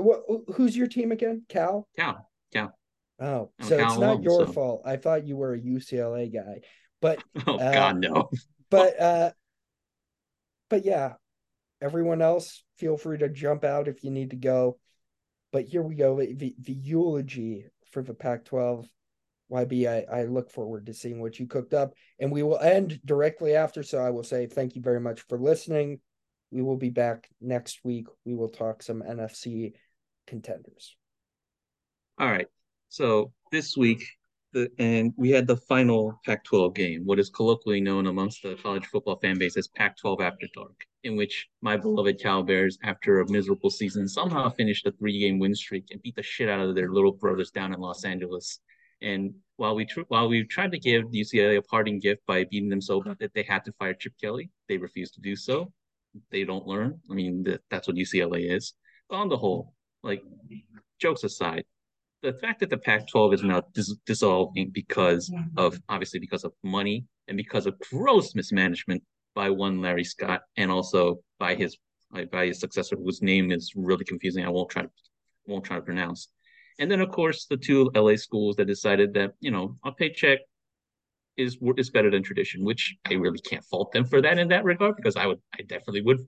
[0.55, 1.43] who's your team again?
[1.49, 1.87] Cal.
[1.95, 2.29] Cal.
[2.51, 2.73] Cal.
[3.19, 4.51] Oh, I'm so Cal it's not your so.
[4.53, 4.81] fault.
[4.85, 6.61] I thought you were a UCLA guy,
[7.01, 8.29] but oh uh, God, no.
[8.71, 9.31] but uh,
[10.69, 11.13] but yeah,
[11.81, 14.77] everyone else, feel free to jump out if you need to go.
[15.57, 16.17] But here we go.
[16.17, 18.87] The, the eulogy for the Pac-12.
[19.51, 21.95] YB, I, I look forward to seeing what you cooked up.
[22.19, 23.81] And we will end directly after.
[23.81, 25.99] So I will say thank you very much for listening.
[26.51, 28.05] We will be back next week.
[28.23, 29.71] We will talk some NFC
[30.27, 30.95] contenders.
[32.19, 32.47] All right.
[32.89, 34.05] So this week,
[34.53, 38.85] the and we had the final Pac-12 game, what is colloquially known amongst the college
[38.85, 43.31] football fan base as Pac-12 After Dark, in which my beloved Cal Bears, after a
[43.31, 46.91] miserable season, somehow finished a three-game win streak and beat the shit out of their
[46.91, 48.59] little brothers down in Los Angeles.
[49.01, 52.69] And while we tr- while we tried to give UCLA a parting gift by beating
[52.69, 55.71] them so bad that they had to fire Chip Kelly, they refused to do so
[56.31, 56.99] they don't learn.
[57.09, 58.73] I mean, th- that's what UCLA is.
[59.09, 60.23] But on the whole, like
[60.99, 61.65] jokes aside,
[62.23, 67.05] the fact that the Pac-12 is now dis- dissolving because of obviously because of money
[67.27, 69.03] and because of gross mismanagement
[69.37, 71.77] by one Larry Scott and also by his
[72.31, 74.43] by his successor, whose name is really confusing.
[74.43, 74.89] I won't try to
[75.45, 76.29] won't try to pronounce.
[76.79, 80.39] And then of course the two LA schools that decided that you know a paycheck
[81.37, 84.65] is is better than tradition, which I really can't fault them for that in that
[84.65, 86.21] regard because I would I definitely would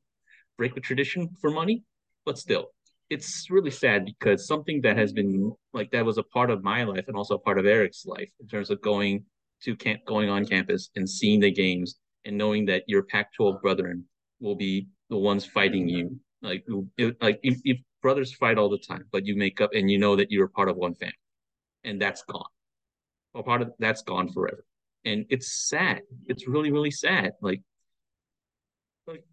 [0.60, 1.84] break with tradition for money,
[2.26, 2.66] but still,
[3.10, 6.84] it's really sad because something that has been like that was a part of my
[6.84, 9.26] life and also a part of Eric's life in terms of going
[9.64, 14.06] to camp, going on campus and seeing the games and knowing that your Pac-12 brethren
[14.40, 16.20] will be the ones fighting you.
[16.42, 16.64] Like,
[16.98, 19.98] it, like if, if brothers fight all the time, but you make up and you
[19.98, 21.14] know that you're part of one family,
[21.84, 22.46] and that's gone.
[23.36, 24.64] A part of that's gone forever
[25.06, 26.02] and it's sad.
[26.28, 27.34] It's really really sad.
[27.42, 27.62] Like
[29.08, 29.24] like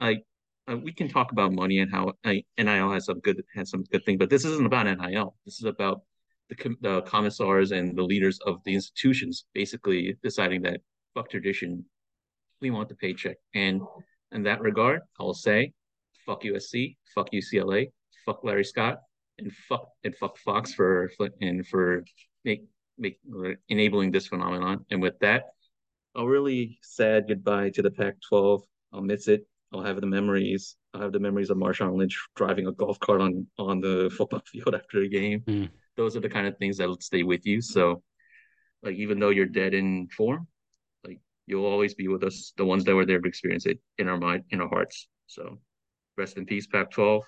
[0.00, 0.24] like
[0.68, 3.84] uh, we can talk about money and how uh, NIL has some good has some
[3.84, 5.36] good thing, but this isn't about NIL.
[5.44, 6.02] This is about
[6.48, 10.80] the the commissars and the leaders of the institutions basically deciding that
[11.14, 11.84] fuck tradition,
[12.60, 13.36] we want the paycheck.
[13.54, 13.80] And
[14.32, 15.72] in that regard, I will say,
[16.24, 17.88] fuck USC, fuck UCLA,
[18.24, 18.98] fuck Larry Scott,
[19.38, 22.04] and fuck and fuck Fox for and for
[22.44, 22.64] make
[22.98, 23.18] make,
[23.68, 24.84] enabling this phenomenon.
[24.90, 25.44] And with that,
[26.14, 28.62] a really sad goodbye to the Pac-12.
[28.92, 29.46] I'll miss it.
[29.72, 30.76] I'll have the memories.
[30.94, 34.42] I'll have the memories of Marshawn Lynch driving a golf cart on on the football
[34.46, 35.40] field after a game.
[35.46, 35.70] Mm.
[35.96, 37.60] Those are the kind of things that will stay with you.
[37.60, 38.02] So,
[38.82, 40.46] like even though you're dead in form,
[41.46, 44.18] you'll always be with us, the ones that were there to experience it in our
[44.18, 45.08] mind, in our hearts.
[45.26, 45.58] So,
[46.16, 47.22] rest in peace, Pac-12.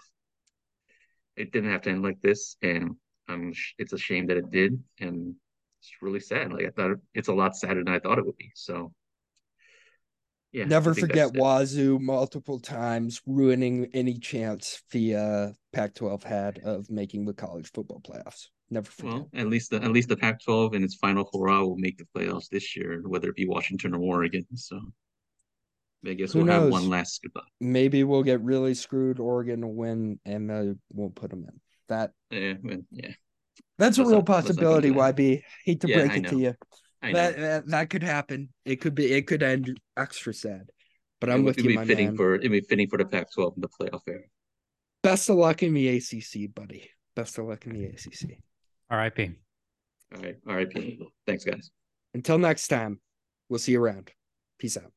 [1.36, 2.96] It didn't have to end like this, and
[3.28, 4.82] um, it's a shame that it did.
[5.00, 5.34] And
[5.80, 6.52] it's really sad.
[6.52, 8.50] Like I thought it's a lot sadder than I thought it would be.
[8.54, 8.92] So
[10.52, 10.64] yeah.
[10.64, 17.34] Never forget Wazzu multiple times ruining any chance the uh, Pac-12 had of making the
[17.34, 18.46] college football playoffs.
[18.70, 19.12] Never forget.
[19.12, 22.06] Well, at least the at least the Pac-12 in its final hurrah will make the
[22.14, 24.46] playoffs this year, whether it be Washington or Oregon.
[24.54, 24.80] So
[26.06, 26.62] I guess Who we'll knows?
[26.64, 27.40] have one last goodbye.
[27.60, 29.20] Maybe we'll get really screwed.
[29.20, 31.60] Oregon will win, and uh, won't put them in.
[31.88, 32.54] That yeah,
[32.90, 33.12] yeah.
[33.78, 35.42] That's a real not, possibility, YB.
[35.64, 36.54] Hate to yeah, break it to you.
[37.00, 38.48] That, that, that could happen.
[38.64, 39.12] It could be.
[39.12, 40.70] It could end extra sad.
[41.20, 42.16] But I'm it, with you, my fitting man.
[42.16, 44.20] For it'd be fitting for the Pac-12 in the playoff era.
[45.02, 46.90] Best of luck in the ACC, buddy.
[47.16, 48.38] Best of luck in the ACC.
[48.90, 49.30] R.I.P.
[50.14, 51.00] All right, R.I.P.
[51.26, 51.70] Thanks, guys.
[52.14, 53.00] Until next time,
[53.48, 54.10] we'll see you around.
[54.58, 54.92] Peace out.